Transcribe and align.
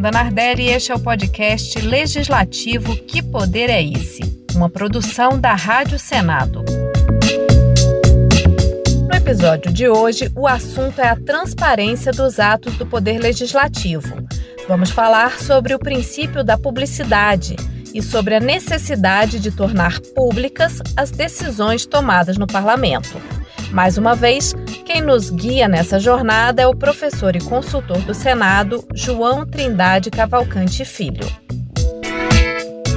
Fernanda 0.00 0.10
Nardelli 0.12 0.62
e 0.62 0.70
este 0.70 0.92
é 0.92 0.94
o 0.94 0.98
podcast 0.98 1.78
Legislativo 1.78 2.96
Que 2.96 3.22
Poder 3.22 3.68
é 3.68 3.82
Esse? 3.82 4.22
Uma 4.54 4.70
produção 4.70 5.38
da 5.38 5.52
Rádio 5.52 5.98
Senado. 5.98 6.64
No 9.06 9.14
episódio 9.14 9.70
de 9.70 9.86
hoje, 9.90 10.32
o 10.34 10.46
assunto 10.46 11.02
é 11.02 11.08
a 11.08 11.16
transparência 11.16 12.12
dos 12.12 12.40
atos 12.40 12.76
do 12.76 12.86
Poder 12.86 13.18
Legislativo. 13.18 14.26
Vamos 14.66 14.88
falar 14.88 15.38
sobre 15.38 15.74
o 15.74 15.78
princípio 15.78 16.42
da 16.42 16.56
publicidade 16.56 17.56
e 17.92 18.00
sobre 18.00 18.34
a 18.34 18.40
necessidade 18.40 19.38
de 19.38 19.50
tornar 19.50 20.00
públicas 20.14 20.80
as 20.96 21.10
decisões 21.10 21.84
tomadas 21.84 22.38
no 22.38 22.46
parlamento. 22.46 23.20
Mais 23.72 23.96
uma 23.96 24.16
vez, 24.16 24.52
quem 24.84 25.00
nos 25.00 25.30
guia 25.30 25.68
nessa 25.68 26.00
jornada 26.00 26.60
é 26.60 26.66
o 26.66 26.74
professor 26.74 27.36
e 27.36 27.40
consultor 27.40 27.98
do 27.98 28.12
Senado, 28.12 28.84
João 28.94 29.46
Trindade 29.46 30.10
Cavalcante 30.10 30.84
Filho. 30.84 31.24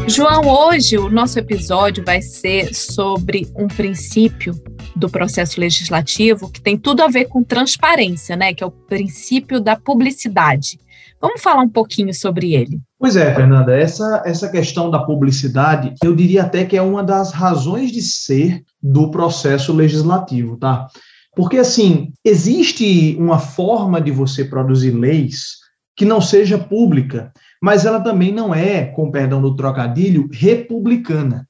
João, 0.07 0.47
hoje 0.47 0.97
o 0.97 1.09
nosso 1.09 1.37
episódio 1.37 2.03
vai 2.03 2.21
ser 2.21 2.73
sobre 2.73 3.47
um 3.55 3.67
princípio 3.67 4.53
do 4.95 5.09
processo 5.09 5.59
legislativo 5.59 6.51
que 6.51 6.59
tem 6.59 6.77
tudo 6.77 7.03
a 7.03 7.07
ver 7.07 7.25
com 7.25 7.43
transparência, 7.43 8.35
né? 8.35 8.53
Que 8.53 8.63
é 8.63 8.67
o 8.67 8.71
princípio 8.71 9.59
da 9.59 9.75
publicidade. 9.75 10.79
Vamos 11.23 11.41
falar 11.41 11.61
um 11.61 11.69
pouquinho 11.69 12.13
sobre 12.13 12.53
ele. 12.53 12.81
Pois 12.99 13.15
é, 13.15 13.33
Fernanda, 13.33 13.73
essa, 13.73 14.21
essa 14.25 14.49
questão 14.49 14.91
da 14.91 14.99
publicidade, 14.99 15.93
eu 16.03 16.13
diria 16.13 16.43
até 16.43 16.65
que 16.65 16.75
é 16.75 16.81
uma 16.81 17.01
das 17.01 17.31
razões 17.31 17.93
de 17.93 18.01
ser 18.01 18.61
do 18.81 19.09
processo 19.09 19.71
legislativo, 19.71 20.57
tá? 20.57 20.85
Porque, 21.33 21.57
assim, 21.57 22.11
existe 22.25 23.15
uma 23.17 23.39
forma 23.39 24.01
de 24.01 24.11
você 24.11 24.43
produzir 24.43 24.91
leis 24.91 25.59
que 25.95 26.03
não 26.03 26.19
seja 26.19 26.57
pública, 26.57 27.31
mas 27.61 27.85
ela 27.85 28.01
também 28.01 28.33
não 28.33 28.53
é, 28.53 28.83
com 28.87 29.09
perdão 29.09 29.41
do 29.41 29.55
trocadilho, 29.55 30.27
republicana. 30.29 31.47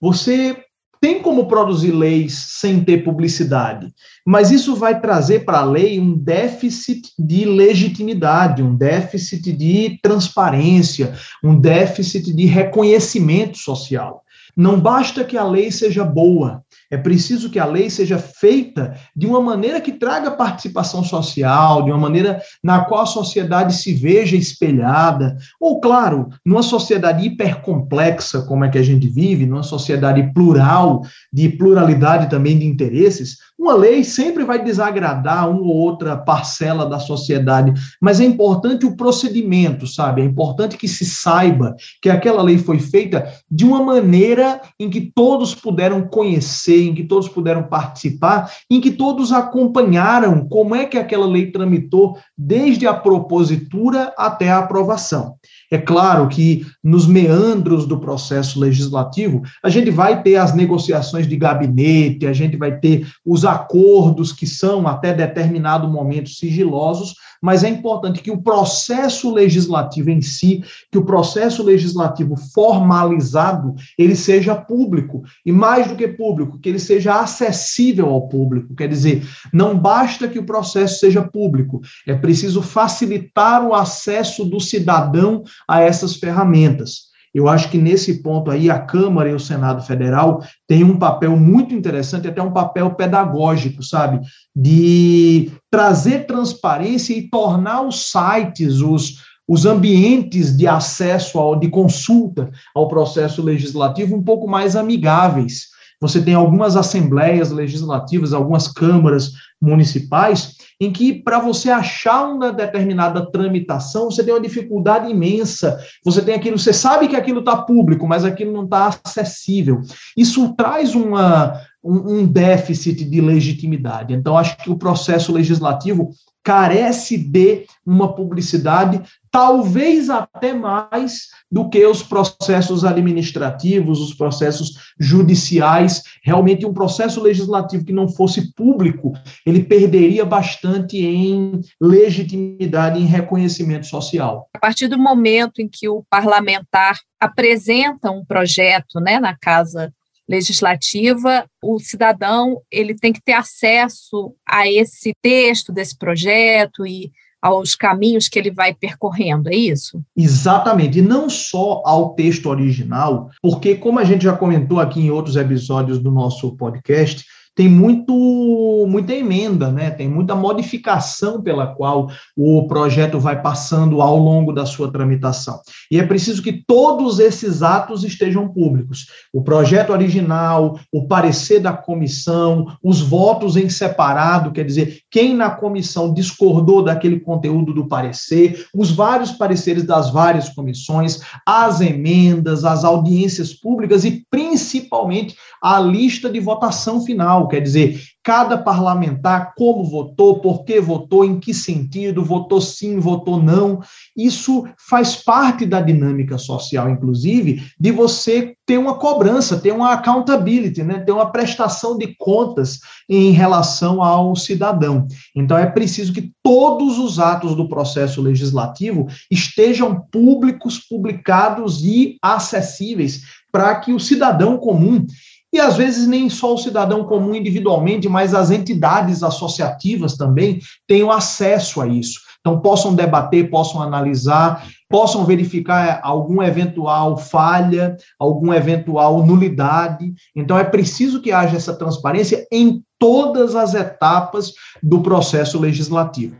Você 0.00 0.56
tem 1.00 1.22
como 1.22 1.46
produzir 1.46 1.92
leis 1.92 2.34
sem 2.58 2.82
ter 2.82 3.04
publicidade, 3.04 3.92
mas 4.26 4.50
isso 4.50 4.74
vai 4.74 5.00
trazer 5.00 5.44
para 5.44 5.58
a 5.58 5.64
lei 5.64 5.98
um 5.98 6.16
déficit 6.16 7.12
de 7.18 7.44
legitimidade, 7.44 8.62
um 8.62 8.74
déficit 8.74 9.52
de 9.52 9.98
transparência, 10.02 11.14
um 11.42 11.58
déficit 11.58 12.34
de 12.34 12.46
reconhecimento 12.46 13.58
social. 13.58 14.22
Não 14.58 14.80
basta 14.80 15.22
que 15.22 15.38
a 15.38 15.44
lei 15.44 15.70
seja 15.70 16.04
boa, 16.04 16.64
é 16.90 16.96
preciso 16.96 17.48
que 17.48 17.60
a 17.60 17.64
lei 17.64 17.88
seja 17.88 18.18
feita 18.18 18.92
de 19.14 19.24
uma 19.24 19.40
maneira 19.40 19.80
que 19.80 19.92
traga 19.92 20.32
participação 20.32 21.04
social, 21.04 21.84
de 21.84 21.92
uma 21.92 21.98
maneira 21.98 22.42
na 22.60 22.80
qual 22.84 23.02
a 23.02 23.06
sociedade 23.06 23.76
se 23.76 23.94
veja 23.94 24.36
espelhada, 24.36 25.36
ou, 25.60 25.80
claro, 25.80 26.28
numa 26.44 26.64
sociedade 26.64 27.24
hipercomplexa, 27.24 28.42
como 28.42 28.64
é 28.64 28.68
que 28.68 28.78
a 28.78 28.82
gente 28.82 29.06
vive, 29.06 29.46
numa 29.46 29.62
sociedade 29.62 30.32
plural, 30.34 31.02
de 31.32 31.48
pluralidade 31.50 32.28
também 32.28 32.58
de 32.58 32.66
interesses, 32.66 33.36
uma 33.58 33.74
lei 33.74 34.04
sempre 34.04 34.44
vai 34.44 34.62
desagradar 34.62 35.50
uma 35.50 35.60
ou 35.60 35.76
outra 35.76 36.16
parcela 36.16 36.86
da 36.86 37.00
sociedade, 37.00 37.74
mas 38.00 38.20
é 38.20 38.24
importante 38.24 38.86
o 38.86 38.96
procedimento, 38.96 39.84
sabe? 39.86 40.22
É 40.22 40.24
importante 40.24 40.76
que 40.76 40.86
se 40.86 41.04
saiba 41.04 41.74
que 42.00 42.08
aquela 42.08 42.40
lei 42.40 42.56
foi 42.56 42.78
feita 42.78 43.26
de 43.50 43.64
uma 43.64 43.82
maneira 43.82 44.60
em 44.78 44.88
que 44.88 45.00
todos 45.00 45.54
puderam 45.54 46.06
conhecer, 46.06 46.86
em 46.86 46.94
que 46.94 47.02
todos 47.02 47.28
puderam 47.28 47.64
participar, 47.64 48.50
em 48.70 48.80
que 48.80 48.92
todos 48.92 49.32
acompanharam 49.32 50.46
como 50.48 50.76
é 50.76 50.86
que 50.86 50.96
aquela 50.96 51.26
lei 51.26 51.50
tramitou 51.50 52.16
desde 52.36 52.86
a 52.86 52.94
propositura 52.94 54.14
até 54.16 54.50
a 54.50 54.58
aprovação. 54.58 55.34
É 55.70 55.76
claro 55.76 56.28
que 56.28 56.66
nos 56.82 57.06
meandros 57.06 57.86
do 57.86 58.00
processo 58.00 58.58
legislativo, 58.58 59.42
a 59.62 59.68
gente 59.68 59.90
vai 59.90 60.22
ter 60.22 60.36
as 60.36 60.54
negociações 60.54 61.26
de 61.26 61.36
gabinete, 61.36 62.26
a 62.26 62.32
gente 62.32 62.56
vai 62.56 62.78
ter 62.78 63.06
os 63.24 63.44
acordos 63.44 64.32
que 64.32 64.46
são 64.46 64.88
até 64.88 65.12
determinado 65.12 65.86
momento 65.86 66.30
sigilosos, 66.30 67.14
mas 67.42 67.64
é 67.64 67.68
importante 67.68 68.22
que 68.22 68.30
o 68.30 68.42
processo 68.42 69.32
legislativo 69.32 70.10
em 70.10 70.20
si, 70.20 70.62
que 70.90 70.98
o 70.98 71.04
processo 71.04 71.62
legislativo 71.62 72.36
formalizado, 72.54 73.74
ele 73.98 74.16
seja 74.16 74.54
público, 74.54 75.22
e 75.44 75.52
mais 75.52 75.88
do 75.88 75.96
que 75.96 76.08
público, 76.08 76.58
que 76.58 76.68
ele 76.68 76.78
seja 76.78 77.20
acessível 77.20 78.08
ao 78.08 78.28
público. 78.28 78.74
Quer 78.74 78.88
dizer, 78.88 79.26
não 79.52 79.78
basta 79.78 80.28
que 80.28 80.38
o 80.38 80.46
processo 80.46 80.98
seja 81.00 81.22
público, 81.22 81.80
é 82.06 82.14
preciso 82.14 82.62
facilitar 82.62 83.66
o 83.66 83.74
acesso 83.74 84.44
do 84.44 84.60
cidadão 84.60 85.42
a 85.66 85.80
essas 85.80 86.16
ferramentas. 86.16 87.07
Eu 87.34 87.48
acho 87.48 87.70
que 87.70 87.78
nesse 87.78 88.22
ponto 88.22 88.50
aí 88.50 88.70
a 88.70 88.78
Câmara 88.78 89.28
e 89.28 89.34
o 89.34 89.40
Senado 89.40 89.82
Federal 89.82 90.42
têm 90.66 90.84
um 90.84 90.98
papel 90.98 91.36
muito 91.36 91.74
interessante, 91.74 92.28
até 92.28 92.42
um 92.42 92.52
papel 92.52 92.94
pedagógico, 92.94 93.82
sabe? 93.82 94.20
De 94.54 95.50
trazer 95.70 96.26
transparência 96.26 97.14
e 97.14 97.28
tornar 97.28 97.82
os 97.82 98.10
sites, 98.10 98.80
os, 98.80 99.22
os 99.46 99.66
ambientes 99.66 100.56
de 100.56 100.66
acesso, 100.66 101.38
ao, 101.38 101.56
de 101.56 101.68
consulta 101.68 102.50
ao 102.74 102.88
processo 102.88 103.42
legislativo 103.42 104.16
um 104.16 104.22
pouco 104.22 104.48
mais 104.48 104.74
amigáveis. 104.74 105.77
Você 106.00 106.22
tem 106.22 106.34
algumas 106.34 106.76
assembleias 106.76 107.50
legislativas, 107.50 108.32
algumas 108.32 108.68
câmaras 108.68 109.32
municipais, 109.60 110.56
em 110.80 110.92
que 110.92 111.12
para 111.12 111.40
você 111.40 111.70
achar 111.70 112.28
uma 112.28 112.52
determinada 112.52 113.28
tramitação, 113.30 114.10
você 114.10 114.22
tem 114.22 114.32
uma 114.32 114.40
dificuldade 114.40 115.10
imensa. 115.10 115.78
Você 116.04 116.22
tem 116.22 116.34
aquilo, 116.34 116.56
você 116.56 116.72
sabe 116.72 117.08
que 117.08 117.16
aquilo 117.16 117.40
está 117.40 117.56
público, 117.56 118.06
mas 118.06 118.24
aquilo 118.24 118.52
não 118.52 118.64
está 118.64 118.94
acessível. 119.04 119.80
Isso 120.16 120.54
traz 120.54 120.94
uma, 120.94 121.60
um, 121.82 122.18
um 122.18 122.26
déficit 122.26 123.04
de 123.04 123.20
legitimidade. 123.20 124.14
Então, 124.14 124.38
acho 124.38 124.56
que 124.58 124.70
o 124.70 124.78
processo 124.78 125.32
legislativo 125.32 126.10
carece 126.48 127.18
de 127.18 127.66
uma 127.84 128.14
publicidade, 128.14 129.02
talvez 129.30 130.08
até 130.08 130.54
mais 130.54 131.26
do 131.52 131.68
que 131.68 131.84
os 131.84 132.02
processos 132.02 132.86
administrativos, 132.86 134.00
os 134.00 134.14
processos 134.14 134.94
judiciais. 134.98 136.04
Realmente, 136.22 136.64
um 136.64 136.72
processo 136.72 137.22
legislativo 137.22 137.84
que 137.84 137.92
não 137.92 138.08
fosse 138.08 138.54
público, 138.54 139.12
ele 139.44 139.62
perderia 139.62 140.24
bastante 140.24 140.96
em 140.96 141.60
legitimidade, 141.78 142.98
em 142.98 143.04
reconhecimento 143.04 143.84
social. 143.84 144.48
A 144.54 144.58
partir 144.58 144.88
do 144.88 144.98
momento 144.98 145.60
em 145.60 145.68
que 145.68 145.86
o 145.86 146.02
parlamentar 146.08 146.98
apresenta 147.20 148.10
um 148.10 148.24
projeto 148.24 149.00
né, 149.00 149.20
na 149.20 149.36
Casa 149.36 149.92
legislativa, 150.28 151.46
o 151.62 151.78
cidadão 151.78 152.60
ele 152.70 152.94
tem 152.94 153.12
que 153.12 153.22
ter 153.22 153.32
acesso 153.32 154.34
a 154.46 154.68
esse 154.68 155.12
texto 155.22 155.72
desse 155.72 155.96
projeto 155.96 156.86
e 156.86 157.10
aos 157.40 157.74
caminhos 157.74 158.28
que 158.28 158.38
ele 158.38 158.50
vai 158.50 158.74
percorrendo, 158.74 159.48
é 159.48 159.54
isso? 159.54 160.02
Exatamente, 160.16 160.98
e 160.98 161.02
não 161.02 161.30
só 161.30 161.82
ao 161.84 162.14
texto 162.14 162.46
original, 162.46 163.30
porque 163.40 163.76
como 163.76 163.98
a 163.98 164.04
gente 164.04 164.24
já 164.24 164.36
comentou 164.36 164.80
aqui 164.80 165.00
em 165.00 165.10
outros 165.10 165.36
episódios 165.36 166.00
do 166.00 166.10
nosso 166.10 166.56
podcast, 166.56 167.24
tem 167.58 167.68
muito, 167.68 168.86
muita 168.88 169.12
emenda, 169.12 169.72
né? 169.72 169.90
tem 169.90 170.08
muita 170.08 170.36
modificação 170.36 171.42
pela 171.42 171.66
qual 171.66 172.08
o 172.36 172.68
projeto 172.68 173.18
vai 173.18 173.42
passando 173.42 174.00
ao 174.00 174.16
longo 174.16 174.52
da 174.52 174.64
sua 174.64 174.92
tramitação. 174.92 175.58
E 175.90 175.98
é 175.98 176.06
preciso 176.06 176.40
que 176.40 176.62
todos 176.64 177.18
esses 177.18 177.60
atos 177.60 178.04
estejam 178.04 178.46
públicos. 178.46 179.06
O 179.32 179.42
projeto 179.42 179.90
original, 179.90 180.78
o 180.92 181.08
parecer 181.08 181.58
da 181.58 181.72
comissão, 181.72 182.76
os 182.80 183.00
votos 183.00 183.56
em 183.56 183.68
separado, 183.68 184.52
quer 184.52 184.64
dizer, 184.64 185.00
quem 185.10 185.34
na 185.34 185.50
comissão 185.50 186.14
discordou 186.14 186.84
daquele 186.84 187.18
conteúdo 187.18 187.74
do 187.74 187.88
parecer, 187.88 188.68
os 188.72 188.92
vários 188.92 189.32
pareceres 189.32 189.82
das 189.82 190.10
várias 190.10 190.48
comissões, 190.48 191.22
as 191.44 191.80
emendas, 191.80 192.64
as 192.64 192.84
audiências 192.84 193.52
públicas 193.52 194.04
e 194.04 194.24
principalmente 194.30 195.34
a 195.60 195.80
lista 195.80 196.30
de 196.30 196.38
votação 196.38 197.04
final 197.04 197.47
quer 197.48 197.60
dizer, 197.60 198.00
cada 198.22 198.58
parlamentar 198.58 199.54
como 199.56 199.82
votou, 199.84 200.38
por 200.40 200.62
que 200.64 200.80
votou, 200.80 201.24
em 201.24 201.40
que 201.40 201.54
sentido, 201.54 202.22
votou 202.22 202.60
sim, 202.60 202.98
votou 202.98 203.42
não. 203.42 203.80
Isso 204.14 204.66
faz 204.88 205.16
parte 205.16 205.64
da 205.64 205.80
dinâmica 205.80 206.36
social, 206.36 206.90
inclusive, 206.90 207.62
de 207.80 207.90
você 207.90 208.54
ter 208.66 208.76
uma 208.76 208.98
cobrança, 208.98 209.58
ter 209.58 209.72
uma 209.72 209.94
accountability, 209.94 210.82
né? 210.82 210.98
ter 211.00 211.12
uma 211.12 211.32
prestação 211.32 211.96
de 211.96 212.14
contas 212.18 212.80
em 213.08 213.30
relação 213.30 214.02
ao 214.02 214.36
cidadão. 214.36 215.06
Então, 215.34 215.56
é 215.56 215.64
preciso 215.64 216.12
que 216.12 216.30
todos 216.42 216.98
os 216.98 217.18
atos 217.18 217.54
do 217.54 217.66
processo 217.66 218.20
legislativo 218.20 219.06
estejam 219.30 220.02
públicos, 220.12 220.78
publicados 220.78 221.82
e 221.82 222.18
acessíveis 222.20 223.22
para 223.50 223.74
que 223.76 223.92
o 223.92 224.00
cidadão 224.00 224.58
comum 224.58 225.06
e 225.52 225.60
às 225.60 225.76
vezes 225.76 226.06
nem 226.06 226.28
só 226.28 226.54
o 226.54 226.58
cidadão 226.58 227.04
comum 227.04 227.34
individualmente, 227.34 228.08
mas 228.08 228.34
as 228.34 228.50
entidades 228.50 229.22
associativas 229.22 230.16
também 230.16 230.60
tenham 230.86 231.10
acesso 231.10 231.80
a 231.80 231.86
isso. 231.86 232.20
Então, 232.40 232.60
possam 232.60 232.94
debater, 232.94 233.50
possam 233.50 233.82
analisar. 233.82 234.64
possam 234.90 235.26
verificar 235.26 236.00
algum 236.02 236.42
eventual 236.42 237.18
falha, 237.18 237.94
alguma 238.18 238.56
eventual 238.56 239.22
nulidade. 239.22 240.14
Então, 240.34 240.56
é 240.56 240.64
preciso 240.64 241.20
que 241.20 241.30
haja 241.30 241.56
essa 241.56 241.74
transparência 241.74 242.46
em 242.50 242.82
todas 242.98 243.54
as 243.54 243.74
etapas 243.74 244.54
do 244.82 245.00
processo 245.00 245.58
legislativo. 245.58 246.34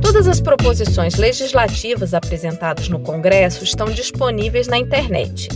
Todas 0.00 0.26
as 0.26 0.40
proposições 0.40 1.16
legislativas 1.16 2.14
apresentadas 2.14 2.88
no 2.88 3.00
Congresso 3.00 3.62
estão 3.62 3.86
disponíveis 3.90 4.68
na 4.68 4.78
internet. 4.78 5.48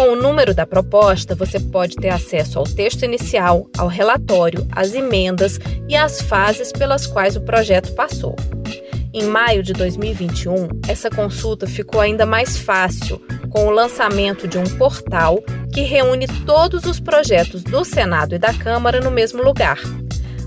Com 0.00 0.12
o 0.12 0.16
número 0.16 0.54
da 0.54 0.64
proposta, 0.64 1.34
você 1.34 1.60
pode 1.60 1.94
ter 1.94 2.08
acesso 2.08 2.58
ao 2.58 2.64
texto 2.64 3.04
inicial, 3.04 3.68
ao 3.76 3.86
relatório, 3.86 4.66
às 4.72 4.94
emendas 4.94 5.58
e 5.90 5.94
às 5.94 6.22
fases 6.22 6.72
pelas 6.72 7.06
quais 7.06 7.36
o 7.36 7.42
projeto 7.42 7.92
passou. 7.92 8.34
Em 9.12 9.24
maio 9.24 9.62
de 9.62 9.74
2021, 9.74 10.68
essa 10.88 11.10
consulta 11.10 11.66
ficou 11.66 12.00
ainda 12.00 12.24
mais 12.24 12.56
fácil 12.56 13.20
com 13.50 13.66
o 13.66 13.70
lançamento 13.70 14.48
de 14.48 14.56
um 14.56 14.64
portal 14.78 15.38
que 15.70 15.82
reúne 15.82 16.26
todos 16.46 16.86
os 16.86 16.98
projetos 16.98 17.62
do 17.62 17.84
Senado 17.84 18.34
e 18.34 18.38
da 18.38 18.54
Câmara 18.54 19.02
no 19.02 19.10
mesmo 19.10 19.42
lugar. 19.42 19.78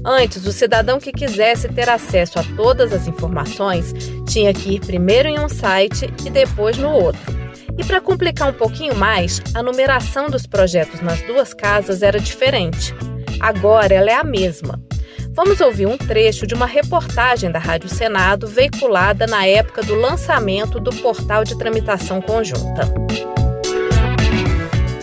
Antes, 0.04 0.48
o 0.48 0.52
cidadão 0.52 1.00
que 1.00 1.12
quisesse 1.12 1.70
ter 1.70 1.90
acesso 1.90 2.40
a 2.40 2.44
todas 2.56 2.92
as 2.92 3.06
informações 3.06 3.94
tinha 4.28 4.52
que 4.52 4.78
ir 4.78 4.80
primeiro 4.80 5.30
em 5.30 5.40
um 5.40 5.48
site 5.48 6.12
e 6.26 6.32
depois 6.32 6.76
no 6.76 6.90
outro. 6.90 7.43
E 7.78 7.84
para 7.84 8.00
complicar 8.00 8.50
um 8.50 8.54
pouquinho 8.54 8.96
mais, 8.96 9.42
a 9.54 9.64
numeração 9.64 10.30
dos 10.30 10.46
projetos 10.46 11.02
nas 11.02 11.22
duas 11.24 11.54
casas 11.54 12.04
era 12.04 12.20
diferente. 12.20 12.94
Agora 13.40 13.94
ela 13.94 14.10
é 14.10 14.16
a 14.16 14.24
mesma. 14.24 14.80
Vamos 15.32 15.60
ouvir 15.60 15.88
um 15.88 15.98
trecho 15.98 16.46
de 16.46 16.54
uma 16.54 16.68
reportagem 16.68 17.52
da 17.52 17.58
Rádio 17.58 17.90
Senado 17.90 18.48
veiculada 18.48 19.26
na 19.26 19.46
época 19.46 19.82
do 19.82 19.96
lançamento 19.96 20.80
do 20.80 20.94
portal 20.94 21.44
de 21.44 21.58
tramitação 21.58 22.22
conjunta. 22.22 22.84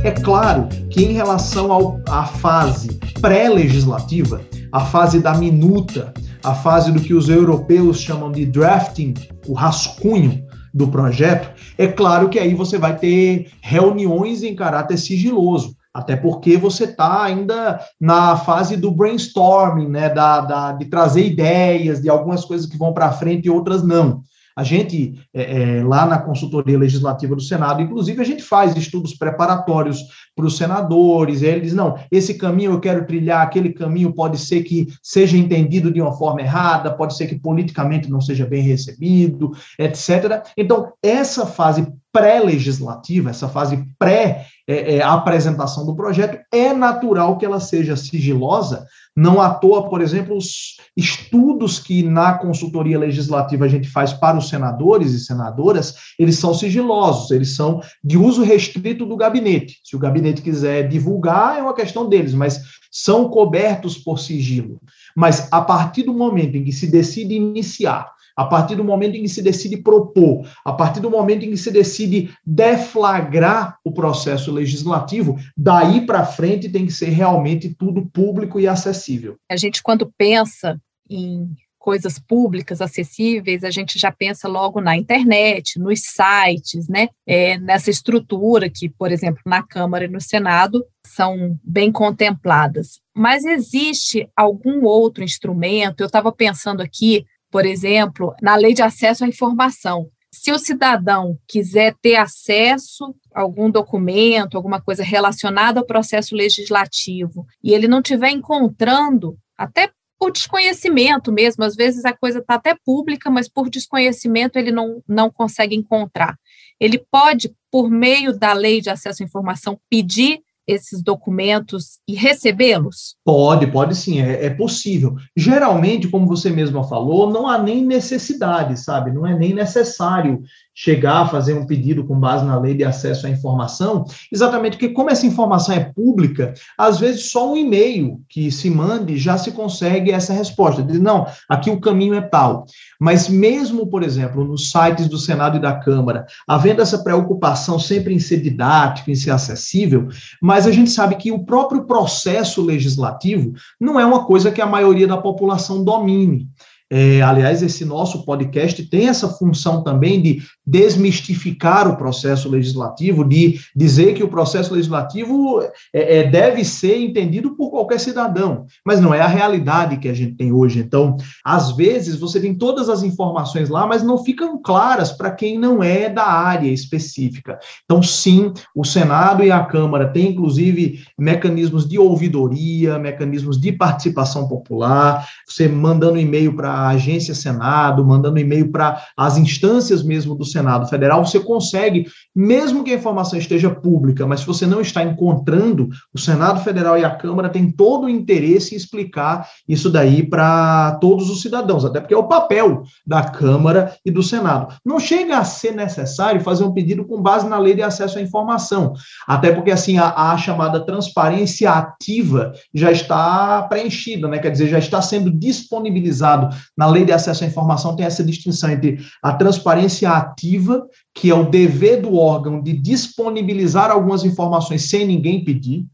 É 0.06 0.12
claro 0.12 0.70
que 0.92 1.04
em 1.04 1.14
relação 1.14 2.00
à 2.08 2.26
fase 2.26 3.00
pré-legislativa, 3.20 4.40
a 4.72 4.82
fase 4.82 5.20
da 5.20 5.34
minuta, 5.34 6.14
a 6.44 6.54
fase 6.54 6.92
do 6.92 7.02
que 7.02 7.16
os 7.16 7.28
europeus 7.28 8.00
chamam 8.00 8.32
de 8.32 8.46
drafting, 8.46 9.16
o 9.48 9.54
rascunho 9.54 10.46
do 10.72 10.88
projeto, 10.90 11.50
é 11.76 11.88
claro 11.88 12.30
que 12.30 12.38
aí 12.38 12.54
você 12.54 12.78
vai 12.78 12.96
ter 12.96 13.50
reuniões 13.64 14.44
em 14.44 14.56
caráter 14.56 15.00
sigiloso, 15.00 15.76
até 15.92 16.16
porque 16.16 16.56
você 16.56 16.84
está 16.84 17.24
ainda 17.24 17.80
na 18.00 18.38
fase 18.38 18.78
do 18.78 18.92
brainstorming, 18.92 19.90
né, 19.90 20.08
da, 20.08 20.42
da, 20.42 20.72
de 20.74 20.86
trazer 20.86 21.26
ideias 21.26 22.00
de 22.00 22.12
algumas 22.12 22.46
coisas 22.46 22.68
que 22.68 22.78
vão 22.78 22.94
para 22.94 23.12
frente 23.12 23.48
e 23.48 23.50
outras 23.50 23.82
não. 23.82 24.22
A 24.56 24.64
gente, 24.64 25.20
é, 25.34 25.80
é, 25.80 25.84
lá 25.84 26.06
na 26.06 26.18
consultoria 26.18 26.78
legislativa 26.78 27.36
do 27.36 27.42
Senado, 27.42 27.82
inclusive, 27.82 28.22
a 28.22 28.26
gente 28.26 28.42
faz 28.42 28.76
estudos 28.76 29.14
preparatórios 29.14 30.00
para 30.34 30.46
os 30.46 30.56
senadores, 30.56 31.42
e 31.42 31.46
eles 31.46 31.74
não, 31.74 31.98
esse 32.10 32.36
caminho 32.36 32.72
eu 32.72 32.80
quero 32.80 33.06
trilhar, 33.06 33.42
aquele 33.42 33.74
caminho 33.74 34.14
pode 34.14 34.38
ser 34.38 34.64
que 34.64 34.88
seja 35.04 35.38
entendido 35.38 35.92
de 35.92 36.02
uma 36.02 36.14
forma 36.14 36.42
errada, 36.42 36.96
pode 36.96 37.18
ser 37.18 37.28
que 37.28 37.38
politicamente 37.38 38.10
não 38.10 38.22
seja 38.22 38.46
bem 38.46 38.62
recebido, 38.62 39.52
etc. 39.78 40.46
Então, 40.58 40.94
essa 41.04 41.46
fase 41.46 41.88
pré-legislativa, 42.16 43.30
essa 43.32 43.50
fase 43.50 43.86
pré-apresentação 44.00 45.84
é, 45.84 45.86
é, 45.86 45.88
do 45.88 45.96
projeto, 45.98 46.40
é 46.50 46.72
natural 46.72 47.38
que 47.38 47.46
ela 47.46 47.60
seja 47.60 47.98
sigilosa, 47.98 48.86
não 49.16 49.42
à 49.42 49.50
toa, 49.50 49.90
por 49.90 50.02
exemplo, 50.02 50.36
os 50.36 50.76
estudos 50.96 51.80
que 51.80 52.04
na 52.04 52.34
consultoria 52.34 53.00
legislativa 53.00 53.66
a 53.66 53.68
gente 53.68 53.88
faz 53.88 54.12
para 54.12 54.38
os 54.38 54.50
senadores 54.50 55.14
e 55.14 55.20
senadoras, 55.20 55.96
eles 56.20 56.38
são 56.38 56.54
sigilosos, 56.54 57.32
eles 57.32 57.56
são 57.56 57.82
de 58.04 58.18
uso 58.18 58.44
restrito 58.44 59.06
do 59.06 59.16
gabinete. 59.16 59.80
Se 59.84 59.96
o 59.96 60.00
gabinete 60.00 60.42
quiser 60.42 60.88
divulgar, 60.90 61.58
é 61.58 61.62
uma 61.62 61.74
questão 61.74 62.10
deles, 62.10 62.34
mas 62.34 62.62
são 62.92 63.30
cobertos 63.30 63.98
por 63.98 64.20
sigilo. 64.20 64.82
Mas 65.16 65.48
a 65.52 65.62
partir 65.62 66.04
do 66.04 66.14
momento 66.14 66.58
em 66.58 66.64
que 66.64 66.72
se 66.72 66.88
decide 66.88 67.36
iniciar 67.36 68.15
a 68.36 68.46
partir 68.46 68.76
do 68.76 68.84
momento 68.84 69.16
em 69.16 69.22
que 69.22 69.30
se 69.30 69.42
decide 69.42 69.78
propor, 69.78 70.48
a 70.64 70.74
partir 70.74 71.00
do 71.00 71.10
momento 71.10 71.46
em 71.46 71.52
que 71.52 71.58
se 71.58 71.72
decide 71.72 72.34
deflagrar 72.46 73.78
o 73.84 73.92
processo 73.92 74.52
legislativo, 74.52 75.38
daí 75.56 76.06
para 76.06 76.26
frente 76.26 76.70
tem 76.70 76.86
que 76.86 76.92
ser 76.92 77.10
realmente 77.10 77.74
tudo 77.74 78.06
público 78.06 78.60
e 78.60 78.68
acessível. 78.68 79.36
A 79.50 79.56
gente, 79.56 79.82
quando 79.82 80.12
pensa 80.18 80.80
em 81.10 81.56
coisas 81.86 82.18
públicas 82.18 82.82
acessíveis, 82.82 83.64
a 83.64 83.70
gente 83.70 84.00
já 84.00 84.12
pensa 84.12 84.48
logo 84.48 84.82
na 84.82 84.98
internet, 84.98 85.78
nos 85.78 86.00
sites, 86.02 86.88
né? 86.90 87.10
É, 87.28 87.60
nessa 87.60 87.92
estrutura 87.92 88.68
que, 88.72 88.90
por 88.90 89.12
exemplo, 89.12 89.40
na 89.46 89.62
Câmara 89.62 90.06
e 90.06 90.08
no 90.08 90.20
Senado 90.20 90.84
são 91.06 91.60
bem 91.64 91.92
contempladas. 91.92 93.00
Mas 93.16 93.46
existe 93.46 94.28
algum 94.36 94.84
outro 94.84 95.24
instrumento? 95.24 96.02
Eu 96.02 96.08
estava 96.08 96.32
pensando 96.32 96.82
aqui 96.82 97.24
por 97.56 97.66
exemplo, 97.66 98.36
na 98.42 98.58
lei 98.58 98.74
de 98.74 98.82
acesso 98.82 99.24
à 99.24 99.28
informação. 99.30 100.10
Se 100.30 100.52
o 100.52 100.60
cidadão 100.60 101.40
quiser 101.48 101.96
ter 102.02 102.18
acesso 102.18 103.16
a 103.34 103.40
algum 103.40 103.72
documento, 103.72 104.58
alguma 104.58 104.82
coisa 104.82 105.06
relacionada 105.06 105.80
ao 105.80 105.86
processo 105.86 106.36
legislativo, 106.36 107.46
e 107.64 107.74
ele 107.74 107.88
não 107.88 108.00
estiver 108.00 108.30
encontrando, 108.30 109.38
até 109.58 109.90
por 110.20 110.34
desconhecimento 110.34 111.32
mesmo, 111.32 111.64
às 111.64 111.78
vezes 111.78 112.04
a 112.04 112.12
coisa 112.12 112.40
está 112.40 112.56
até 112.56 112.76
pública, 112.86 113.30
mas 113.30 113.48
por 113.48 113.70
desconhecimento 113.70 114.60
ele 114.60 114.74
não, 114.74 115.02
não 115.08 115.32
consegue 115.32 115.78
encontrar. 115.78 116.38
Ele 116.78 116.98
pode, 117.10 117.56
por 117.72 117.90
meio 117.90 118.38
da 118.38 118.52
lei 118.52 118.82
de 118.82 118.90
acesso 118.90 119.24
à 119.24 119.26
informação, 119.26 119.80
pedir 119.90 120.42
esses 120.68 121.02
documentos 121.02 122.00
e 122.08 122.16
recebê-los? 122.16 123.16
Pode, 123.24 123.68
pode 123.68 123.96
sim, 123.96 124.20
é, 124.20 124.46
é, 124.46 124.50
possível. 124.50 125.16
Geralmente, 125.36 126.08
como 126.08 126.28
você 126.28 126.50
mesma 126.50 126.84
falou, 126.84 127.32
não 127.32 127.48
há 127.48 127.58
nem 127.58 127.86
necessidade, 127.86 128.80
sabe? 128.80 129.12
Não 129.12 129.26
é 129.26 129.38
nem 129.38 129.54
necessário 129.54 130.42
chegar 130.76 131.22
a 131.22 131.28
fazer 131.28 131.54
um 131.54 131.66
pedido 131.66 132.04
com 132.04 132.20
base 132.20 132.46
na 132.46 132.60
lei 132.60 132.74
de 132.74 132.84
acesso 132.84 133.26
à 133.26 133.30
informação, 133.30 134.04
exatamente 134.32 134.74
porque, 134.74 134.90
como 134.90 135.10
essa 135.10 135.26
informação 135.26 135.74
é 135.74 135.80
pública, 135.80 136.54
às 136.78 137.00
vezes 137.00 137.32
só 137.32 137.50
um 137.52 137.56
e-mail 137.56 138.22
que 138.28 138.52
se 138.52 138.70
mande 138.70 139.18
já 139.18 139.38
se 139.38 139.52
consegue 139.52 140.12
essa 140.12 140.34
resposta. 140.34 140.84
Diz, 140.84 141.00
não, 141.00 141.26
aqui 141.50 141.72
o 141.72 141.80
caminho 141.80 142.14
é 142.14 142.22
tal. 142.22 142.66
Mas 143.00 143.30
mesmo, 143.30 143.88
por 143.88 144.04
exemplo, 144.04 144.44
nos 144.44 144.70
sites 144.70 145.08
do 145.08 145.18
Senado 145.18 145.58
e 145.58 145.62
da 145.62 145.80
Câmara, 145.80 146.26
havendo 146.46 146.82
essa 146.82 147.02
preocupação 147.02 147.80
sempre 147.80 148.14
em 148.14 148.20
ser 148.20 148.42
didático, 148.42 149.10
em 149.10 149.16
ser 149.16 149.32
acessível, 149.32 150.10
mas 150.42 150.68
a 150.68 150.72
gente 150.72 150.90
sabe 150.90 151.16
que 151.16 151.32
o 151.32 151.46
próprio 151.46 151.86
processo 151.86 152.62
legislativo 152.62 153.54
não 153.80 153.98
é 153.98 154.06
uma 154.06 154.26
coisa 154.26 154.52
que 154.52 154.62
a 154.62 154.66
maioria 154.66 155.08
da 155.08 155.18
população 155.18 155.84
domine. 155.84 156.50
É, 156.92 157.20
aliás, 157.22 157.64
esse 157.64 157.84
nosso 157.84 158.24
podcast 158.26 158.84
tem 158.90 159.08
essa 159.08 159.28
função 159.28 159.84
também 159.84 160.22
de 160.22 160.44
desmistificar 160.66 161.88
o 161.88 161.98
processo 161.98 162.48
legislativo, 162.48 163.28
de 163.28 163.60
dizer 163.76 164.14
que 164.14 164.24
o 164.24 164.28
processo 164.28 164.74
legislativo 164.74 165.62
é, 165.92 166.20
é, 166.20 166.24
deve 166.30 166.64
ser 166.64 167.00
entendido 167.00 167.56
por 167.56 167.72
qualquer 167.72 168.00
cidadão, 168.00 168.68
mas 168.86 169.02
não 169.02 169.14
é 169.14 169.22
a 169.22 169.28
realidade 169.28 169.98
que 169.98 170.08
a 170.08 170.14
gente 170.14 170.36
tem 170.36 170.52
hoje. 170.52 170.80
Então, 170.80 171.18
às 171.44 171.76
vezes, 171.76 172.20
você 172.20 172.40
tem 172.40 172.54
todas 172.54 172.88
as 172.88 173.02
informações 173.02 173.68
lá, 173.68 173.88
mas 173.88 174.04
não 174.04 174.24
ficam 174.24 174.62
claras 174.62 175.12
para 175.12 175.32
quem 175.32 175.58
não 175.58 175.84
é 175.84 176.08
da 176.08 176.26
área 176.26 176.70
específica. 176.70 177.58
Então, 177.84 178.04
sim, 178.04 178.54
o 178.76 178.84
Senado 178.84 179.44
e 179.44 179.52
a 179.52 179.64
Câmara 179.64 180.08
têm, 180.08 180.30
inclusive, 180.30 181.04
mecanismos 181.18 181.88
de 181.88 181.98
ouvidoria, 181.98 183.00
mecanismos 183.00 183.60
de 183.60 183.72
participação 183.72 184.48
popular, 184.48 185.28
você 185.48 185.68
mandando 185.68 186.20
e-mail 186.20 186.56
para 186.56 186.75
a 186.76 186.90
agência 186.90 187.34
Senado, 187.34 188.06
mandando 188.06 188.40
e-mail 188.40 188.72
para 188.72 189.02
as 189.16 189.38
instâncias 189.38 190.04
mesmo 190.04 190.36
do 190.36 190.46
Senado 190.46 190.88
Federal, 190.88 191.26
você 191.26 191.40
consegue, 191.40 192.06
mesmo 192.36 192.84
que 192.84 192.92
a 192.92 192.96
informação 192.96 193.38
esteja 193.40 193.70
pública, 193.70 194.26
mas 194.26 194.42
se 194.42 194.46
você 194.46 194.66
não 194.66 194.82
está 194.82 195.04
encontrando, 195.04 195.90
o 196.14 196.20
Senado 196.20 196.62
Federal 196.62 196.98
e 196.98 197.06
a 197.06 197.16
Câmara 197.16 197.50
têm 197.50 197.72
todo 197.72 198.06
o 198.06 198.10
interesse 198.10 198.74
em 198.74 198.78
explicar 198.78 199.48
isso 199.68 199.90
daí 199.90 200.24
para 200.24 200.98
todos 201.02 201.30
os 201.30 201.42
cidadãos, 201.42 201.86
até 201.86 202.00
porque 202.00 202.14
é 202.14 202.18
o 202.18 202.28
papel 202.28 202.84
da 203.06 203.24
Câmara 203.24 203.96
e 204.06 204.12
do 204.12 204.24
Senado. 204.24 204.76
Não 204.84 205.00
chega 205.00 205.38
a 205.38 205.44
ser 205.44 205.72
necessário 205.72 206.42
fazer 206.42 206.64
um 206.64 206.74
pedido 206.74 207.06
com 207.06 207.22
base 207.22 207.48
na 207.48 207.58
lei 207.58 207.74
de 207.74 207.82
acesso 207.82 208.18
à 208.18 208.22
informação, 208.22 208.94
até 209.28 209.52
porque 209.52 209.72
assim 209.72 209.98
a, 209.98 210.32
a 210.32 210.38
chamada 210.38 210.80
transparência 210.80 211.72
ativa 211.72 212.54
já 212.74 212.92
está 212.92 213.64
preenchida, 213.64 214.28
né? 214.28 214.40
Quer 214.40 214.52
dizer, 214.52 214.68
já 214.68 214.80
está 214.80 215.02
sendo 215.02 215.32
disponibilizado 215.32 216.56
na 216.78 216.88
lei 216.88 217.06
de 217.06 217.12
acesso 217.12 217.44
à 217.44 217.48
informação 217.48 217.96
tem 217.96 218.06
essa 218.06 218.24
distinção 218.24 218.72
entre 218.72 219.00
a 219.22 219.34
transparência 219.34 220.10
ativa 220.12 220.86
que 221.14 221.30
é 221.30 221.34
o 221.34 221.50
dever 221.50 222.02
do 222.02 222.16
órgão 222.16 222.62
de 222.62 222.74
disponibilizar 222.74 223.90
algumas 223.90 224.24
informações 224.24 224.90
sem 224.90 225.08
ninguém 225.08 225.44
pedir, 225.44 225.86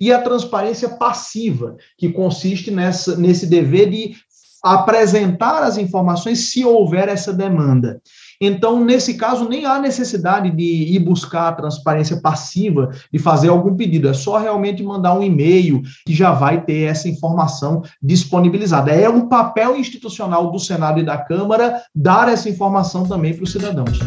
e 0.00 0.12
a 0.12 0.20
transparência 0.20 0.90
passiva, 0.90 1.76
que 1.96 2.10
consiste 2.10 2.70
nessa, 2.70 3.16
nesse 3.16 3.46
dever 3.46 3.90
de 3.90 4.14
apresentar 4.62 5.62
as 5.62 5.78
informações 5.78 6.50
se 6.50 6.64
houver 6.64 7.08
essa 7.08 7.32
demanda. 7.32 8.00
Então, 8.40 8.84
nesse 8.84 9.14
caso, 9.14 9.48
nem 9.48 9.64
há 9.64 9.78
necessidade 9.78 10.50
de 10.50 10.62
ir 10.62 10.98
buscar 10.98 11.48
a 11.48 11.52
transparência 11.52 12.18
passiva, 12.20 12.90
de 13.12 13.18
fazer 13.18 13.48
algum 13.48 13.74
pedido, 13.76 14.08
é 14.08 14.14
só 14.14 14.38
realmente 14.38 14.82
mandar 14.82 15.14
um 15.14 15.22
e-mail 15.22 15.82
que 16.04 16.14
já 16.14 16.32
vai 16.32 16.62
ter 16.62 16.82
essa 16.82 17.08
informação 17.08 17.82
disponibilizada. 18.02 18.90
É 18.90 19.08
um 19.08 19.28
papel 19.28 19.76
institucional 19.76 20.50
do 20.50 20.58
Senado 20.58 21.00
e 21.00 21.04
da 21.04 21.18
Câmara 21.18 21.82
dar 21.94 22.28
essa 22.28 22.48
informação 22.48 23.06
também 23.06 23.34
para 23.34 23.44
os 23.44 23.52
cidadãos. 23.52 23.98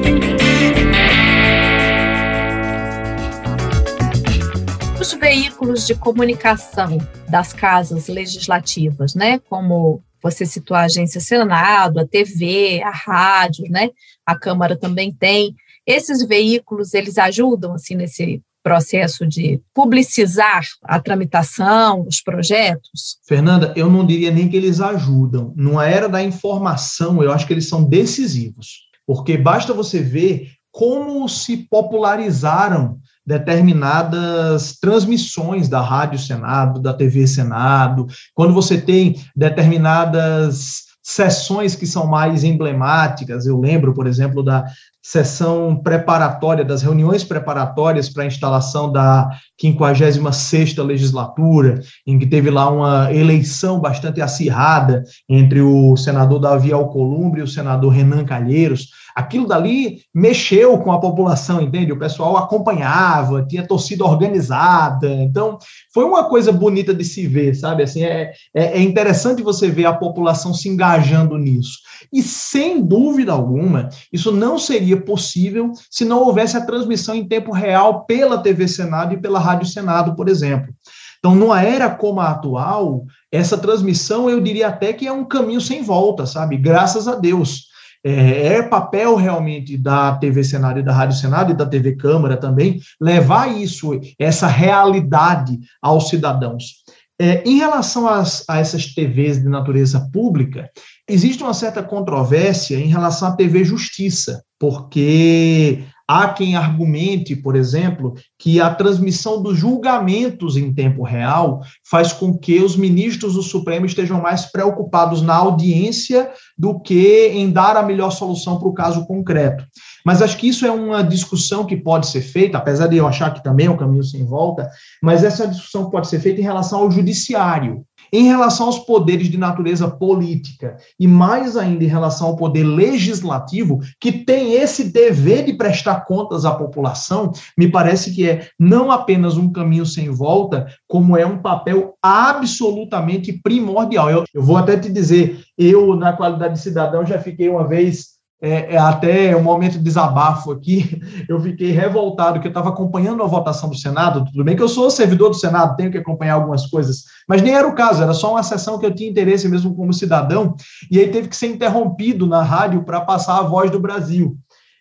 Os 5.00 5.12
veículos 5.14 5.84
de 5.88 5.96
comunicação 5.96 6.98
das 7.28 7.52
casas 7.52 8.06
legislativas, 8.06 9.16
né, 9.16 9.40
como 9.50 10.04
você 10.24 10.46
citou 10.46 10.74
a 10.74 10.84
agência 10.84 11.20
Senado, 11.20 12.00
a 12.00 12.06
TV, 12.06 12.82
a 12.82 12.90
rádio, 12.90 13.66
né? 13.68 13.90
A 14.24 14.34
Câmara 14.34 14.74
também 14.74 15.12
tem. 15.12 15.54
Esses 15.86 16.26
veículos, 16.26 16.94
eles 16.94 17.18
ajudam, 17.18 17.74
assim, 17.74 17.94
nesse 17.94 18.40
processo 18.62 19.26
de 19.26 19.60
publicizar 19.74 20.62
a 20.82 20.98
tramitação, 20.98 22.06
os 22.08 22.22
projetos? 22.22 23.18
Fernanda, 23.28 23.74
eu 23.76 23.90
não 23.90 24.06
diria 24.06 24.30
nem 24.30 24.48
que 24.48 24.56
eles 24.56 24.80
ajudam. 24.80 25.52
Numa 25.54 25.86
era 25.86 26.08
da 26.08 26.22
informação, 26.22 27.22
eu 27.22 27.30
acho 27.30 27.46
que 27.46 27.52
eles 27.52 27.68
são 27.68 27.84
decisivos, 27.84 28.88
porque 29.06 29.36
basta 29.36 29.74
você 29.74 30.00
ver 30.00 30.48
como 30.72 31.28
se 31.28 31.58
popularizaram 31.68 32.98
determinadas 33.26 34.78
transmissões 34.78 35.68
da 35.68 35.80
Rádio 35.80 36.18
Senado, 36.18 36.80
da 36.80 36.92
TV 36.92 37.26
Senado, 37.26 38.06
quando 38.34 38.52
você 38.52 38.78
tem 38.78 39.16
determinadas 39.34 40.84
sessões 41.04 41.74
que 41.74 41.86
são 41.86 42.06
mais 42.06 42.44
emblemáticas, 42.44 43.44
eu 43.44 43.60
lembro, 43.60 43.92
por 43.92 44.06
exemplo, 44.06 44.42
da 44.42 44.64
sessão 45.02 45.76
preparatória, 45.76 46.64
das 46.64 46.80
reuniões 46.80 47.22
preparatórias 47.22 48.08
para 48.08 48.22
a 48.22 48.26
instalação 48.26 48.90
da 48.90 49.28
56ª 49.62 50.82
legislatura, 50.82 51.82
em 52.06 52.18
que 52.18 52.24
teve 52.24 52.48
lá 52.48 52.70
uma 52.70 53.12
eleição 53.12 53.78
bastante 53.78 54.22
acirrada 54.22 55.04
entre 55.28 55.60
o 55.60 55.94
senador 55.94 56.40
Davi 56.40 56.72
Alcolumbre 56.72 57.40
e 57.40 57.44
o 57.44 57.48
senador 57.48 57.92
Renan 57.92 58.24
Calheiros, 58.24 58.88
aquilo 59.14 59.46
dali 59.46 60.00
mexeu 60.12 60.76
com 60.78 60.90
a 60.90 61.00
população, 61.00 61.60
entende? 61.60 61.92
O 61.92 61.98
pessoal 61.98 62.36
acompanhava, 62.36 63.44
tinha 63.46 63.66
torcida 63.66 64.04
organizada, 64.04 65.08
então 65.08 65.58
foi 65.92 66.04
uma 66.04 66.24
coisa 66.24 66.50
bonita 66.50 66.92
de 66.92 67.04
se 67.04 67.26
ver, 67.26 67.54
sabe? 67.54 67.82
Assim, 67.82 68.02
é, 68.02 68.32
é, 68.52 68.78
é 68.78 68.82
interessante 68.82 69.42
você 69.42 69.70
ver 69.70 69.86
a 69.86 69.92
população 69.92 70.52
se 70.52 70.68
engajando 70.68 71.38
nisso. 71.38 71.78
E 72.12 72.22
sem 72.22 72.84
dúvida 72.84 73.32
alguma, 73.32 73.88
isso 74.12 74.32
não 74.32 74.58
seria 74.58 75.00
possível 75.00 75.72
se 75.90 76.04
não 76.04 76.22
houvesse 76.22 76.56
a 76.56 76.64
transmissão 76.64 77.14
em 77.14 77.28
tempo 77.28 77.52
real 77.52 78.04
pela 78.04 78.38
TV 78.38 78.66
Senado 78.66 79.14
e 79.14 79.20
pela 79.20 79.38
Rádio 79.38 79.66
Senado, 79.66 80.16
por 80.16 80.28
exemplo. 80.28 80.74
Então, 81.18 81.34
numa 81.34 81.62
era 81.62 81.88
como 81.88 82.20
a 82.20 82.30
atual, 82.30 83.06
essa 83.32 83.56
transmissão 83.56 84.28
eu 84.28 84.42
diria 84.42 84.68
até 84.68 84.92
que 84.92 85.06
é 85.06 85.12
um 85.12 85.24
caminho 85.24 85.60
sem 85.60 85.82
volta, 85.82 86.26
sabe? 86.26 86.56
Graças 86.56 87.08
a 87.08 87.14
Deus. 87.14 87.68
É, 88.06 88.56
é, 88.56 88.62
papel 88.62 89.16
realmente 89.16 89.78
da 89.78 90.14
TV 90.16 90.44
Senado 90.44 90.78
e 90.78 90.82
da 90.82 90.92
Rádio 90.92 91.16
Senado 91.16 91.52
e 91.52 91.56
da 91.56 91.64
TV 91.64 91.96
Câmara 91.96 92.36
também 92.36 92.78
levar 93.00 93.56
isso, 93.56 93.98
essa 94.18 94.46
realidade 94.46 95.58
aos 95.80 96.10
cidadãos. 96.10 96.84
É, 97.18 97.42
em 97.48 97.56
relação 97.56 98.06
às, 98.06 98.44
a 98.48 98.58
essas 98.58 98.92
TVs 98.92 99.40
de 99.40 99.48
natureza 99.48 100.10
pública, 100.12 100.68
existe 101.08 101.42
uma 101.42 101.54
certa 101.54 101.82
controvérsia 101.82 102.76
em 102.76 102.88
relação 102.88 103.28
à 103.28 103.32
TV 103.32 103.64
Justiça, 103.64 104.44
porque 104.58 105.84
Há 106.06 106.28
quem 106.28 106.54
argumente, 106.54 107.34
por 107.34 107.56
exemplo, 107.56 108.14
que 108.38 108.60
a 108.60 108.74
transmissão 108.74 109.42
dos 109.42 109.58
julgamentos 109.58 110.54
em 110.56 110.72
tempo 110.72 111.02
real 111.02 111.62
faz 111.82 112.12
com 112.12 112.36
que 112.36 112.60
os 112.60 112.76
ministros 112.76 113.34
do 113.34 113.42
Supremo 113.42 113.86
estejam 113.86 114.20
mais 114.20 114.44
preocupados 114.44 115.22
na 115.22 115.34
audiência 115.34 116.30
do 116.58 116.78
que 116.78 117.28
em 117.28 117.50
dar 117.50 117.76
a 117.76 117.82
melhor 117.82 118.10
solução 118.10 118.58
para 118.58 118.68
o 118.68 118.74
caso 118.74 119.06
concreto. 119.06 119.64
Mas 120.04 120.20
acho 120.20 120.36
que 120.36 120.48
isso 120.48 120.66
é 120.66 120.70
uma 120.70 121.02
discussão 121.02 121.64
que 121.64 121.76
pode 121.76 122.06
ser 122.08 122.20
feita, 122.20 122.58
apesar 122.58 122.86
de 122.86 122.96
eu 122.96 123.06
achar 123.06 123.32
que 123.32 123.42
também 123.42 123.66
é 123.66 123.70
um 123.70 123.76
caminho 123.76 124.04
sem 124.04 124.24
volta, 124.24 124.68
mas 125.02 125.24
essa 125.24 125.48
discussão 125.48 125.88
pode 125.88 126.08
ser 126.08 126.20
feita 126.20 126.40
em 126.40 126.44
relação 126.44 126.80
ao 126.80 126.90
judiciário. 126.90 127.84
Em 128.12 128.24
relação 128.24 128.66
aos 128.66 128.78
poderes 128.80 129.28
de 129.28 129.38
natureza 129.38 129.88
política, 129.88 130.76
e 131.00 131.08
mais 131.08 131.56
ainda 131.56 131.82
em 131.82 131.88
relação 131.88 132.28
ao 132.28 132.36
poder 132.36 132.62
legislativo, 132.62 133.80
que 133.98 134.12
tem 134.12 134.52
esse 134.52 134.84
dever 134.84 135.44
de 135.44 135.54
prestar 135.54 136.04
contas 136.04 136.44
à 136.44 136.54
população, 136.54 137.32
me 137.58 137.68
parece 137.68 138.14
que 138.14 138.28
é 138.28 138.48
não 138.60 138.92
apenas 138.92 139.36
um 139.36 139.50
caminho 139.50 139.86
sem 139.86 140.10
volta, 140.10 140.66
como 140.86 141.16
é 141.16 141.26
um 141.26 141.38
papel 141.38 141.94
absolutamente 142.02 143.32
primordial. 143.32 144.10
Eu, 144.10 144.24
eu 144.32 144.42
vou 144.42 144.58
até 144.58 144.76
te 144.76 144.90
dizer, 144.90 145.42
eu, 145.58 145.96
na 145.96 146.12
qualidade 146.12 146.54
de 146.54 146.60
cidadão, 146.60 147.06
já 147.06 147.18
fiquei 147.18 147.48
uma 147.48 147.66
vez 147.66 148.13
é, 148.44 148.74
é, 148.74 148.76
até 148.76 149.34
um 149.34 149.42
momento 149.42 149.78
de 149.78 149.84
desabafo 149.84 150.52
aqui, 150.52 151.00
eu 151.26 151.40
fiquei 151.40 151.70
revoltado 151.70 152.38
que 152.40 152.46
eu 152.46 152.50
estava 152.50 152.68
acompanhando 152.68 153.22
a 153.22 153.26
votação 153.26 153.70
do 153.70 153.76
Senado, 153.76 154.26
tudo 154.26 154.44
bem 154.44 154.54
que 154.54 154.62
eu 154.62 154.68
sou 154.68 154.90
servidor 154.90 155.30
do 155.30 155.36
Senado, 155.36 155.76
tenho 155.76 155.90
que 155.90 155.96
acompanhar 155.96 156.34
algumas 156.34 156.66
coisas, 156.66 157.04
mas 157.26 157.40
nem 157.40 157.54
era 157.54 157.66
o 157.66 157.74
caso, 157.74 158.02
era 158.02 158.12
só 158.12 158.32
uma 158.32 158.42
sessão 158.42 158.78
que 158.78 158.84
eu 158.84 158.94
tinha 158.94 159.08
interesse 159.08 159.48
mesmo 159.48 159.74
como 159.74 159.94
cidadão, 159.94 160.54
e 160.90 160.98
aí 161.00 161.08
teve 161.10 161.28
que 161.28 161.36
ser 161.36 161.46
interrompido 161.46 162.26
na 162.26 162.42
rádio 162.42 162.84
para 162.84 163.00
passar 163.00 163.38
a 163.38 163.42
voz 163.42 163.70
do 163.70 163.80
Brasil. 163.80 164.36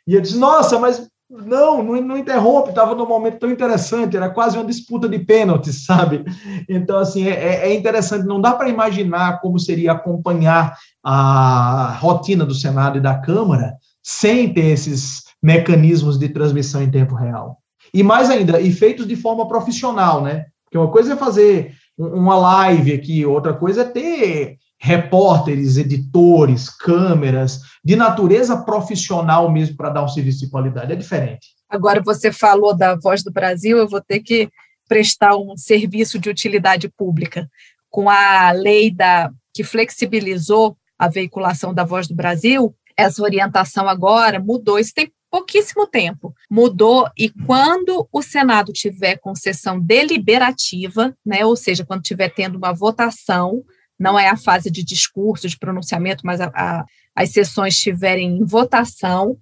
E 0.05 0.13
eu 0.13 0.19
disse, 0.19 0.37
nossa, 0.37 0.77
mas 0.77 1.07
não, 1.41 1.81
não, 1.81 2.01
não 2.01 2.17
interrompe, 2.17 2.69
estava 2.69 2.93
num 2.93 3.07
momento 3.07 3.39
tão 3.39 3.49
interessante, 3.49 4.15
era 4.15 4.29
quase 4.29 4.57
uma 4.57 4.65
disputa 4.65 5.09
de 5.09 5.17
pênaltis, 5.19 5.83
sabe? 5.85 6.23
Então, 6.69 6.99
assim, 6.99 7.27
é, 7.27 7.31
é, 7.31 7.69
é 7.69 7.73
interessante, 7.73 8.25
não 8.25 8.39
dá 8.39 8.53
para 8.53 8.69
imaginar 8.69 9.41
como 9.41 9.59
seria 9.59 9.93
acompanhar 9.93 10.77
a 11.03 11.97
rotina 11.99 12.45
do 12.45 12.53
Senado 12.53 12.97
e 12.97 13.01
da 13.01 13.17
Câmara 13.17 13.73
sem 14.01 14.53
ter 14.53 14.67
esses 14.67 15.23
mecanismos 15.41 16.19
de 16.19 16.29
transmissão 16.29 16.83
em 16.83 16.91
tempo 16.91 17.15
real. 17.15 17.57
E 17.93 18.03
mais 18.03 18.29
ainda, 18.29 18.59
e 18.59 18.71
feitos 18.71 19.07
de 19.07 19.15
forma 19.15 19.47
profissional, 19.47 20.21
né? 20.21 20.45
Porque 20.65 20.77
uma 20.77 20.91
coisa 20.91 21.13
é 21.13 21.17
fazer 21.17 21.73
uma 21.97 22.35
live 22.35 22.93
aqui, 22.93 23.25
outra 23.25 23.53
coisa 23.53 23.81
é 23.81 23.85
ter 23.85 24.57
repórteres, 24.83 25.77
editores, 25.77 26.69
câmeras, 26.69 27.61
de 27.81 27.95
natureza 27.95 28.57
profissional 28.65 29.49
mesmo 29.49 29.77
para 29.77 29.89
dar 29.89 30.03
um 30.03 30.09
serviço 30.09 30.41
de 30.41 30.49
qualidade. 30.51 30.91
É 30.91 30.95
diferente. 30.95 31.55
Agora, 31.69 32.01
você 32.01 32.33
falou 32.33 32.75
da 32.75 32.93
Voz 32.93 33.23
do 33.23 33.31
Brasil, 33.31 33.77
eu 33.77 33.87
vou 33.87 34.01
ter 34.01 34.19
que 34.19 34.49
prestar 34.85 35.37
um 35.37 35.55
serviço 35.55 36.19
de 36.19 36.29
utilidade 36.29 36.89
pública. 36.89 37.49
Com 37.89 38.09
a 38.09 38.51
lei 38.51 38.91
da, 38.91 39.31
que 39.53 39.63
flexibilizou 39.63 40.75
a 40.99 41.07
veiculação 41.07 41.73
da 41.73 41.85
Voz 41.85 42.05
do 42.05 42.13
Brasil, 42.13 42.75
essa 42.97 43.23
orientação 43.23 43.87
agora 43.87 44.37
mudou. 44.37 44.77
Isso 44.77 44.91
tem 44.93 45.09
pouquíssimo 45.31 45.87
tempo. 45.87 46.35
Mudou 46.51 47.09
e 47.17 47.29
quando 47.29 48.05
o 48.11 48.21
Senado 48.21 48.73
tiver 48.73 49.15
com 49.15 49.33
sessão 49.33 49.79
deliberativa, 49.79 51.15
né, 51.25 51.45
ou 51.45 51.55
seja, 51.55 51.85
quando 51.85 52.03
tiver 52.03 52.33
tendo 52.33 52.57
uma 52.57 52.73
votação, 52.73 53.63
não 54.03 54.19
é 54.19 54.27
a 54.27 54.35
fase 54.35 54.69
de 54.69 54.83
discurso, 54.83 55.47
de 55.47 55.57
pronunciamento, 55.57 56.25
mas 56.25 56.41
a, 56.41 56.51
a, 56.53 56.85
as 57.15 57.29
sessões 57.29 57.75
estiverem 57.75 58.35
em 58.35 58.43
votação, 58.43 59.37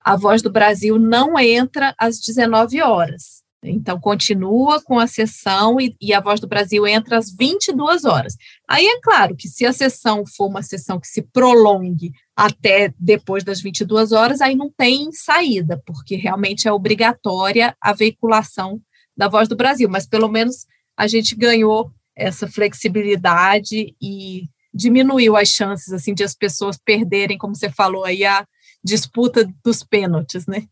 a 0.00 0.16
Voz 0.16 0.40
do 0.40 0.50
Brasil 0.50 0.98
não 0.98 1.38
entra 1.38 1.94
às 1.98 2.18
19 2.18 2.80
horas. 2.80 3.46
Então, 3.62 4.00
continua 4.00 4.80
com 4.80 4.98
a 4.98 5.06
sessão 5.06 5.78
e, 5.78 5.94
e, 6.00 6.14
a 6.14 6.20
Voz 6.20 6.40
do 6.40 6.46
Brasil 6.46 6.86
entra 6.86 7.18
às 7.18 7.30
22 7.30 8.06
horas. 8.06 8.34
Aí 8.66 8.86
é 8.86 8.98
claro 9.02 9.36
que 9.36 9.46
se 9.46 9.66
a 9.66 9.74
sessão 9.74 10.24
for 10.24 10.46
uma 10.46 10.62
sessão 10.62 10.98
que 10.98 11.08
se 11.08 11.20
prolongue 11.20 12.12
até 12.34 12.94
depois 12.98 13.44
das 13.44 13.60
22 13.60 14.12
horas, 14.12 14.40
aí 14.40 14.54
não 14.54 14.72
tem 14.74 15.12
saída, 15.12 15.82
porque 15.84 16.16
realmente 16.16 16.66
é 16.66 16.72
obrigatória 16.72 17.76
a 17.78 17.92
veiculação 17.92 18.80
da 19.14 19.28
Voz 19.28 19.48
do 19.48 19.56
Brasil. 19.56 19.88
Mas 19.90 20.06
pelo 20.06 20.28
menos 20.28 20.64
a 20.96 21.06
gente 21.06 21.34
ganhou 21.34 21.92
essa 22.18 22.48
flexibilidade 22.48 23.94
e 24.02 24.42
diminuiu 24.74 25.36
as 25.36 25.48
chances 25.48 25.92
assim 25.92 26.12
de 26.12 26.24
as 26.24 26.34
pessoas 26.34 26.76
perderem, 26.76 27.38
como 27.38 27.54
você 27.54 27.70
falou 27.70 28.04
aí, 28.04 28.24
a 28.24 28.46
disputa 28.84 29.48
dos 29.64 29.82
pênaltis, 29.82 30.46
né? 30.46 30.64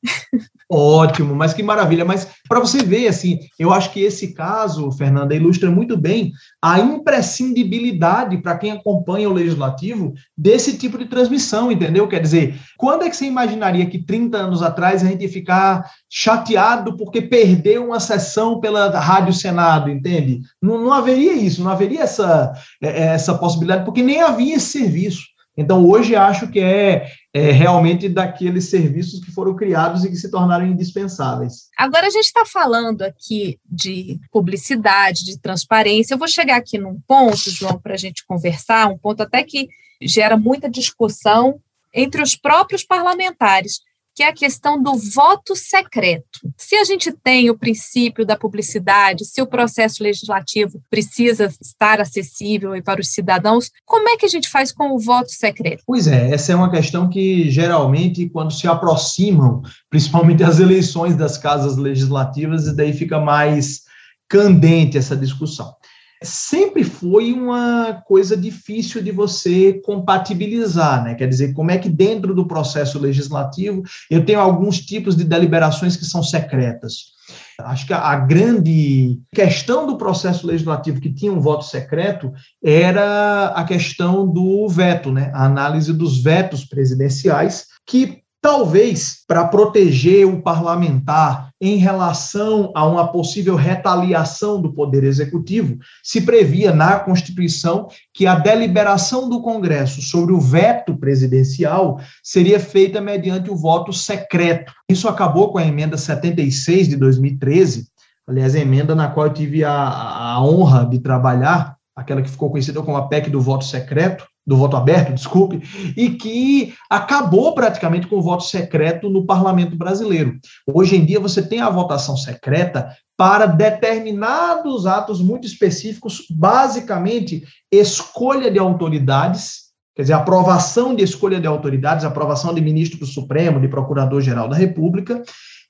Ótimo, 0.71 1.35
mas 1.35 1.53
que 1.53 1.63
maravilha. 1.63 2.05
Mas 2.05 2.29
para 2.49 2.61
você 2.61 2.83
ver, 2.83 3.07
assim, 3.09 3.41
eu 3.59 3.73
acho 3.73 3.93
que 3.93 4.01
esse 4.01 4.35
caso, 4.35 4.91
Fernanda, 4.93 5.35
ilustra 5.35 5.71
muito 5.71 5.97
bem 5.97 6.33
a 6.61 6.81
imprescindibilidade 6.81 8.39
para 8.39 8.57
quem 8.59 8.73
acompanha 8.73 9.29
o 9.29 9.33
legislativo 9.33 10.13
desse 10.37 10.77
tipo 10.77 10.99
de 10.99 11.07
transmissão, 11.07 11.71
entendeu? 11.71 12.09
Quer 12.09 12.21
dizer, 12.21 12.59
quando 12.77 13.05
é 13.05 13.11
que 13.11 13.17
você 13.17 13.27
imaginaria 13.27 13.87
que 13.87 14.05
30 14.05 14.39
anos 14.39 14.63
atrás 14.63 15.03
a 15.03 15.07
gente 15.07 15.23
ia 15.23 15.29
ficar 15.29 15.89
chateado 16.11 16.97
porque 16.97 17.23
perdeu 17.23 17.87
uma 17.87 18.01
sessão 18.01 18.59
pela 18.59 18.89
Rádio 18.99 19.33
Senado, 19.33 19.91
entende? 19.91 20.41
Não, 20.61 20.81
não 20.81 20.93
haveria 20.93 21.35
isso, 21.35 21.63
não 21.63 21.71
haveria 21.71 22.03
essa, 22.03 22.53
é, 22.83 23.15
essa 23.15 23.35
possibilidade, 23.35 23.85
porque 23.85 24.03
nem 24.03 24.21
havia 24.21 24.57
esse 24.57 24.79
serviço. 24.79 25.37
Então, 25.57 25.89
hoje 25.89 26.15
acho 26.15 26.49
que 26.49 26.61
é, 26.61 27.07
é, 27.37 27.53
realmente 27.53 28.09
daqueles 28.09 28.65
serviços 28.65 29.23
que 29.23 29.31
foram 29.31 29.55
criados 29.55 30.03
e 30.03 30.09
que 30.09 30.17
se 30.17 30.31
tornaram 30.31 30.67
indispensáveis. 30.67 31.69
Agora, 31.77 32.07
a 32.07 32.11
gente 32.11 32.25
está 32.25 32.47
falando 32.47 33.03
aqui 33.03 33.61
de 33.71 34.19
publicidade, 34.33 35.23
de 35.23 35.39
transparência. 35.39 36.15
Eu 36.15 36.19
vou 36.19 36.29
chegar 36.29 36.57
aqui 36.57 36.79
num 36.79 36.99
ponto, 37.07 37.51
João, 37.51 37.79
para 37.79 37.93
a 37.93 37.99
gente 37.99 38.25
conversar, 38.25 38.89
um 38.89 38.97
ponto 38.97 39.23
até 39.23 39.43
que 39.43 39.69
gera 40.01 40.39
muita 40.39 40.67
discussão 40.67 41.61
entre 41.93 42.23
os 42.23 42.35
próprios 42.35 42.83
parlamentares 42.83 43.83
que 44.17 44.23
é 44.23 44.29
a 44.29 44.33
questão 44.33 44.83
do 44.83 44.95
voto 44.95 45.55
secreto. 45.55 46.41
Se 46.57 46.75
a 46.75 46.85
gente 46.85 47.13
tem 47.13 47.51
o 47.51 47.59
princípio 47.59 48.25
da 48.25 48.35
publicidade, 48.35 49.27
se 49.27 49.43
o 49.43 49.47
processo 49.47 50.03
legislativo 50.03 50.81
precisa 50.89 51.53
estar 51.61 52.01
acessível 52.01 52.71
para 52.83 52.99
os 52.99 53.09
cidadãos, 53.09 53.71
como 53.85 54.09
é 54.09 54.17
que 54.17 54.25
a 54.25 54.29
gente 54.29 54.49
faz 54.49 54.73
com 54.73 54.95
o 54.95 54.99
voto 54.99 55.31
secreto? 55.31 55.83
Pois 55.87 56.07
é, 56.07 56.31
essa 56.31 56.51
é 56.51 56.57
uma 56.57 56.71
questão 56.71 57.11
que 57.11 57.51
geralmente, 57.51 58.27
quando 58.31 58.55
se 58.55 58.67
aproximam, 58.67 59.61
principalmente 59.91 60.43
as 60.43 60.59
eleições 60.59 61.15
das 61.15 61.37
casas 61.37 61.77
legislativas, 61.77 62.75
daí 62.75 62.95
fica 62.95 63.21
mais 63.21 63.83
candente 64.27 64.97
essa 64.97 65.15
discussão 65.15 65.77
sempre 66.23 66.83
foi 66.85 67.33
uma 67.33 68.03
coisa 68.07 68.37
difícil 68.37 69.03
de 69.03 69.11
você 69.11 69.75
compatibilizar, 69.85 71.05
né? 71.05 71.15
Quer 71.15 71.29
dizer, 71.29 71.53
como 71.53 71.71
é 71.71 71.79
que 71.79 71.89
dentro 71.89 72.35
do 72.35 72.47
processo 72.47 72.99
legislativo 72.99 73.83
eu 74.11 74.25
tenho 74.25 74.41
alguns 74.41 74.81
tipos 74.81 75.17
de 75.17 75.25
deliberações 75.25 75.97
que 75.97 76.05
são 76.05 76.23
secretas. 76.23 77.17
Acho 77.61 77.87
que 77.87 77.93
a, 77.93 78.15
grande 78.17 79.19
questão 79.35 79.87
do 79.87 79.97
processo 79.97 80.47
legislativo 80.47 81.01
que 81.01 81.13
tinha 81.13 81.33
um 81.33 81.41
voto 81.41 81.65
secreto 81.65 82.33
era 82.63 83.49
a 83.49 83.65
questão 83.65 84.27
do 84.31 84.69
veto, 84.69 85.11
né? 85.11 85.31
A 85.35 85.47
análise 85.47 85.93
dos 85.93 86.23
vetos 86.23 86.65
presidenciais, 86.65 87.67
que 87.87 88.23
Talvez 88.41 89.25
para 89.27 89.47
proteger 89.47 90.27
o 90.27 90.41
parlamentar 90.41 91.51
em 91.61 91.77
relação 91.77 92.71
a 92.75 92.85
uma 92.87 93.09
possível 93.09 93.57
retaliação 93.57 94.61
do 94.61 94.73
Poder 94.73 95.05
Executivo, 95.05 95.79
se 96.03 96.21
previa 96.21 96.73
na 96.73 96.99
Constituição 96.99 97.89
que 98.13 98.27
a 98.27 98.35
deliberação 98.35 99.29
do 99.29 99.41
Congresso 99.41 100.03
sobre 100.03 100.33
o 100.33 100.41
veto 100.41 100.97
presidencial 100.97 101.99
seria 102.23 102.61
feita 102.61 103.01
mediante 103.01 103.51
o 103.51 103.57
voto 103.57 103.93
secreto. 103.93 104.73
Isso 104.89 105.09
acabou 105.09 105.51
com 105.51 105.59
a 105.59 105.67
emenda 105.67 105.97
76 105.97 106.89
de 106.89 106.97
2013, 106.97 107.89
aliás, 108.29 108.55
a 108.55 108.61
emenda 108.61 108.95
na 108.95 109.09
qual 109.09 109.27
eu 109.27 109.33
tive 109.33 109.65
a, 109.65 109.73
a 109.73 110.45
honra 110.45 110.85
de 110.85 110.99
trabalhar, 110.99 111.77
aquela 111.97 112.21
que 112.21 112.31
ficou 112.31 112.51
conhecida 112.51 112.83
como 112.83 112.99
a 112.99 113.09
PEC 113.09 113.31
do 113.31 113.41
voto 113.41 113.65
secreto 113.65 114.27
do 114.47 114.57
voto 114.57 114.77
aberto, 114.77 115.13
desculpe, 115.13 115.61
e 115.97 116.11
que 116.11 116.73
acabou 116.89 117.53
praticamente 117.53 118.07
com 118.07 118.17
o 118.17 118.23
voto 118.23 118.45
secreto 118.45 119.11
no 119.11 119.27
parlamento 119.27 119.77
brasileiro. 119.77 120.39
Hoje 120.73 120.97
em 120.97 121.05
dia 121.05 121.19
você 121.19 121.43
tem 121.43 121.61
a 121.61 121.69
votação 121.69 122.17
secreta 122.17 122.97
para 123.17 123.47
determinados 123.47 124.87
atos 124.87 125.21
muito 125.21 125.47
específicos, 125.47 126.27
basicamente 126.31 127.43
escolha 127.73 128.51
de 128.51 128.59
autoridades, 128.59 129.67
quer 129.95 130.03
dizer, 130.03 130.15
aprovação 130.15 130.95
de 130.95 131.03
escolha 131.03 131.41
de 131.41 131.47
autoridades, 131.47 132.05
aprovação 132.05 132.55
de 132.55 132.61
ministro 132.61 133.01
do 133.01 133.07
Supremo, 133.07 133.61
de 133.61 133.69
procurador-geral 133.69 134.49
da 134.49 134.57
República, 134.57 135.23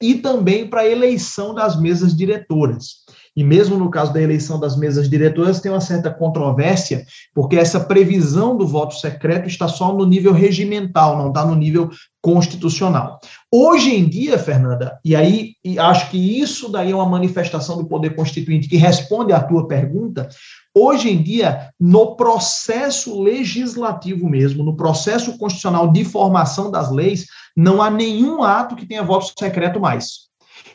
e 0.03 0.17
também 0.17 0.69
para 0.69 0.87
eleição 0.87 1.55
das 1.55 1.81
mesas 1.81 2.15
diretoras. 2.15 3.06
E 3.37 3.45
mesmo 3.45 3.77
no 3.77 3.91
caso 3.91 4.13
da 4.13 4.23
eleição 4.23 4.59
das 4.59 4.77
mesas 4.77 5.11
diretoras, 5.11 5.61
tem 5.61 5.71
uma 5.71 5.81
certa 5.81 6.11
controvérsia, 6.11 7.05
porque 7.35 7.57
essa 7.57 7.79
previsão 7.79 8.57
do 8.57 8.67
voto 8.67 8.95
secreto 8.95 9.47
está 9.47 9.69
só 9.69 9.93
no 9.93 10.07
nível 10.07 10.33
regimental, 10.33 11.19
não 11.19 11.29
está 11.29 11.45
no 11.45 11.55
nível 11.55 11.91
constitucional. 12.23 13.21
Hoje 13.53 13.95
em 13.95 14.09
dia, 14.09 14.39
Fernanda, 14.39 14.99
e 15.05 15.15
aí 15.15 15.53
e 15.65 15.79
acho 15.79 16.11
que 16.11 16.41
isso 16.41 16.69
daí 16.71 16.91
é 16.91 16.95
uma 16.95 17.09
manifestação 17.09 17.77
do 17.77 17.87
poder 17.87 18.17
constituinte 18.17 18.69
que 18.69 18.77
responde 18.77 19.33
à 19.33 19.41
tua 19.41 19.69
pergunta, 19.69 20.29
hoje 20.75 21.11
em 21.11 21.23
dia, 21.23 21.71
no 21.79 22.17
processo 22.17 23.23
legislativo 23.23 24.29
mesmo, 24.29 24.65
no 24.65 24.77
processo 24.77 25.37
constitucional 25.39 25.93
de 25.93 26.05
formação 26.05 26.71
das 26.71 26.91
leis, 26.91 27.27
não 27.57 27.81
há 27.81 27.91
nenhum 27.91 28.43
ato 28.43 28.77
que 28.77 28.87
tenha 28.87 29.03
voto 29.03 29.33
secreto 29.39 29.79
mais. 29.79 30.26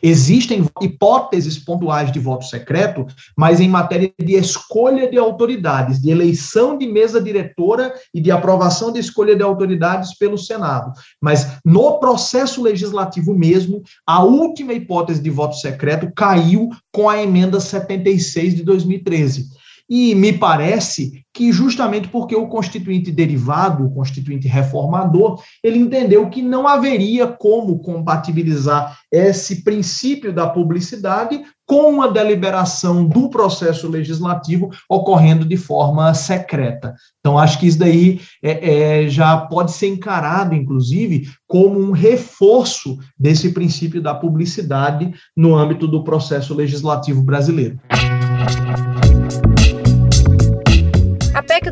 Existem 0.01 0.65
hipóteses 0.81 1.59
pontuais 1.59 2.11
de 2.11 2.19
voto 2.19 2.45
secreto, 2.45 3.05
mas 3.37 3.59
em 3.59 3.69
matéria 3.69 4.11
de 4.19 4.33
escolha 4.33 5.09
de 5.09 5.17
autoridades, 5.17 6.01
de 6.01 6.09
eleição 6.09 6.77
de 6.77 6.87
mesa 6.87 7.21
diretora 7.21 7.93
e 8.13 8.19
de 8.19 8.31
aprovação 8.31 8.91
de 8.91 8.99
escolha 8.99 9.35
de 9.35 9.43
autoridades 9.43 10.17
pelo 10.17 10.37
Senado. 10.37 10.91
Mas 11.21 11.59
no 11.63 11.99
processo 11.99 12.61
legislativo 12.61 13.33
mesmo, 13.33 13.81
a 14.05 14.23
última 14.23 14.73
hipótese 14.73 15.21
de 15.21 15.29
voto 15.29 15.55
secreto 15.55 16.11
caiu 16.15 16.69
com 16.91 17.09
a 17.09 17.21
emenda 17.21 17.59
76 17.59 18.55
de 18.55 18.63
2013. 18.63 19.60
E 19.93 20.15
me 20.15 20.31
parece 20.31 21.25
que 21.33 21.51
justamente 21.51 22.07
porque 22.07 22.33
o 22.33 22.47
constituinte 22.47 23.11
derivado, 23.11 23.85
o 23.85 23.93
constituinte 23.93 24.47
reformador, 24.47 25.43
ele 25.61 25.79
entendeu 25.79 26.29
que 26.29 26.41
não 26.41 26.65
haveria 26.65 27.27
como 27.27 27.77
compatibilizar 27.79 28.97
esse 29.11 29.65
princípio 29.65 30.31
da 30.31 30.47
publicidade 30.47 31.43
com 31.67 31.89
uma 31.89 32.09
deliberação 32.09 33.05
do 33.05 33.29
processo 33.29 33.89
legislativo 33.89 34.69
ocorrendo 34.89 35.43
de 35.43 35.57
forma 35.57 36.13
secreta. 36.13 36.95
Então, 37.19 37.37
acho 37.37 37.59
que 37.59 37.67
isso 37.67 37.79
daí 37.79 38.21
é, 38.41 39.03
é, 39.03 39.09
já 39.09 39.35
pode 39.35 39.73
ser 39.73 39.87
encarado, 39.87 40.55
inclusive, 40.55 41.27
como 41.45 41.77
um 41.77 41.91
reforço 41.91 42.97
desse 43.19 43.51
princípio 43.51 44.01
da 44.01 44.15
publicidade 44.15 45.13
no 45.35 45.53
âmbito 45.53 45.85
do 45.85 46.01
processo 46.01 46.53
legislativo 46.53 47.21
brasileiro. 47.21 47.77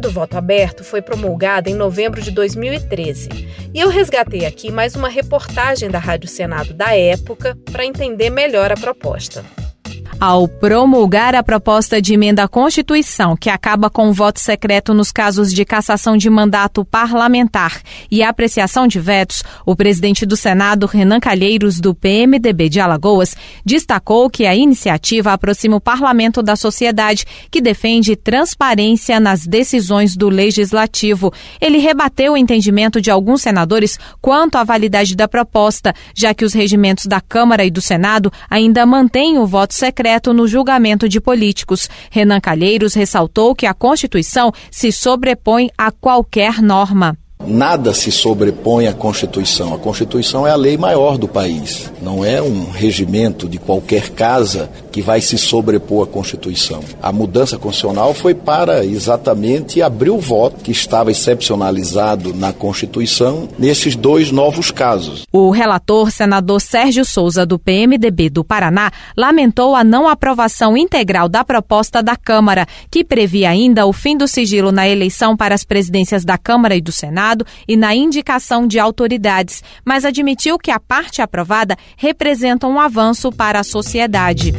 Do 0.10 0.13
voto 0.13 0.39
aberto 0.39 0.84
foi 0.84 1.04
promulgada 1.04 1.69
em 1.69 1.76
novembro 1.76 2.19
de 2.19 2.32
2013. 2.32 3.30
E 3.72 3.80
eu 3.80 3.89
resgatei 3.89 4.43
aqui 4.43 4.72
mais 4.72 4.95
uma 4.95 5.08
reportagem 5.08 5.88
da 5.88 6.00
Rádio 6.00 6.28
Senado 6.28 6.74
da 6.74 6.98
época 6.98 7.56
para 7.72 7.86
entender 7.86 8.32
melhor 8.32 8.72
a 8.72 8.76
proposta. 8.76 9.45
Ao 10.21 10.49
promulgar 10.49 11.34
a 11.34 11.41
proposta 11.41 12.01
de 12.01 12.13
emenda 12.13 12.43
à 12.43 12.47
Constituição, 12.47 13.38
que 13.38 13.49
acaba 13.49 13.89
com 13.89 14.10
o 14.10 14.13
voto 14.13 14.38
secreto 14.38 14.93
nos 14.93 15.13
casos 15.13 15.53
de 15.53 15.63
cassação 15.63 16.17
de 16.17 16.29
mandato 16.29 16.84
parlamentar 16.84 17.82
e 18.12 18.21
apreciação 18.21 18.86
de 18.86 18.99
vetos, 18.99 19.45
o 19.65 19.77
presidente 19.77 20.25
do 20.25 20.36
Senado, 20.36 20.88
Renan 20.88 21.21
Calheiros, 21.21 21.79
do 21.79 21.95
PMDB 21.95 22.67
de 22.67 22.82
Alagoas, 22.82 23.34
destacou 23.63 24.29
que 24.29 24.45
a 24.45 24.53
iniciativa 24.53 25.32
aproxima 25.32 25.77
o 25.77 25.82
parlamento 25.82 26.43
da 26.43 26.58
sociedade, 26.58 27.25
que 27.49 27.62
defende 27.62 28.17
transparência 28.17 29.21
nas 29.21 29.47
decisões 29.47 30.17
do 30.17 30.27
legislativo. 30.27 31.32
Ele 31.62 31.77
rebateu 31.77 32.34
o 32.34 32.38
entendimento 32.38 32.99
de 32.99 33.10
alguns 33.10 33.41
senadores 33.41 33.97
quanto 34.19 34.58
à 34.58 34.65
validade 34.65 35.15
da 35.15 35.29
proposta, 35.29 35.93
já 36.13 36.34
que 36.34 36.43
os 36.43 36.51
regimentos 36.51 37.05
da 37.05 37.21
Câmara 37.21 37.63
e 37.63 37.71
do 37.71 37.79
Senado 37.79 38.29
ainda 38.49 38.86
mantêm 38.86 39.38
o 39.38 39.47
voto 39.47 39.73
secreto 39.73 40.09
no 40.34 40.48
julgamento 40.48 41.08
de 41.08 41.22
políticos. 41.22 41.89
Renan 42.10 42.39
Calheiros 42.39 42.93
ressaltou 42.93 43.54
que 43.54 43.65
a 43.65 43.74
Constituição 43.74 44.52
se 44.72 44.91
sobrepõe 44.91 45.69
a 45.78 45.91
qualquer 45.91 46.62
norma. 46.62 47.17
Nada 47.47 47.93
se 47.93 48.12
sobrepõe 48.12 48.88
à 48.88 48.93
Constituição. 48.93 49.73
A 49.73 49.80
Constituição 49.80 50.45
é 50.45 50.52
a 50.52 50.58
lei 50.58 50.78
maior 50.78 51.17
do 51.17 51.25
país. 51.25 51.89
Não 52.02 52.23
é 52.23 52.41
um 52.41 52.69
regimento 52.69 53.47
de 53.47 53.58
qualquer 53.58 54.10
casa 54.10 54.69
que 54.91 55.02
vai 55.02 55.21
se 55.21 55.38
sobrepor 55.38 56.04
à 56.04 56.12
Constituição. 56.12 56.82
A 57.02 57.13
mudança 57.13 57.58
constitucional 57.58 58.13
foi 58.13 58.36
para 58.36 58.84
exatamente 58.84 59.82
abrir 59.82 60.10
o 60.10 60.19
voto 60.19 60.62
que 60.62 60.71
estava 60.71 61.12
excepcionalizado 61.12 62.34
na 62.34 62.52
Constituição 62.52 63.47
nesses 63.58 63.95
dois 63.95 64.32
novos 64.32 64.69
casos. 64.69 65.25
O 65.32 65.49
relator, 65.49 66.12
senador 66.12 66.60
Sérgio 66.60 67.06
Souza, 67.06 67.45
do 67.45 67.58
PMDB 67.58 68.30
do 68.30 68.43
Paraná, 68.43 68.91
lamentou 69.15 69.78
a 69.78 69.84
não 69.84 70.10
aprovação 70.10 70.75
integral 70.75 71.30
da 71.30 71.45
proposta 71.45 72.04
da 72.04 72.17
Câmara, 72.17 72.67
que 72.91 73.02
previa 73.02 73.49
ainda 73.49 73.86
o 73.86 73.93
fim 73.93 74.17
do 74.17 74.28
sigilo 74.28 74.73
na 74.73 74.89
eleição 74.89 75.38
para 75.38 75.56
as 75.56 75.63
presidências 75.63 76.25
da 76.25 76.38
Câmara 76.38 76.75
e 76.75 76.82
do 76.82 76.91
Senado 76.91 77.29
e 77.68 77.76
na 77.76 77.96
indicação 77.96 78.68
de 78.68 78.80
autoridades, 78.80 79.63
mas 79.86 80.06
admitiu 80.06 80.58
que 80.58 80.72
a 80.72 80.80
parte 80.80 81.22
aprovada 81.22 81.78
representa 81.98 82.68
um 82.68 82.80
avanço 82.80 83.32
para 83.32 83.60
a 83.60 83.63
sociedade. 83.63 84.54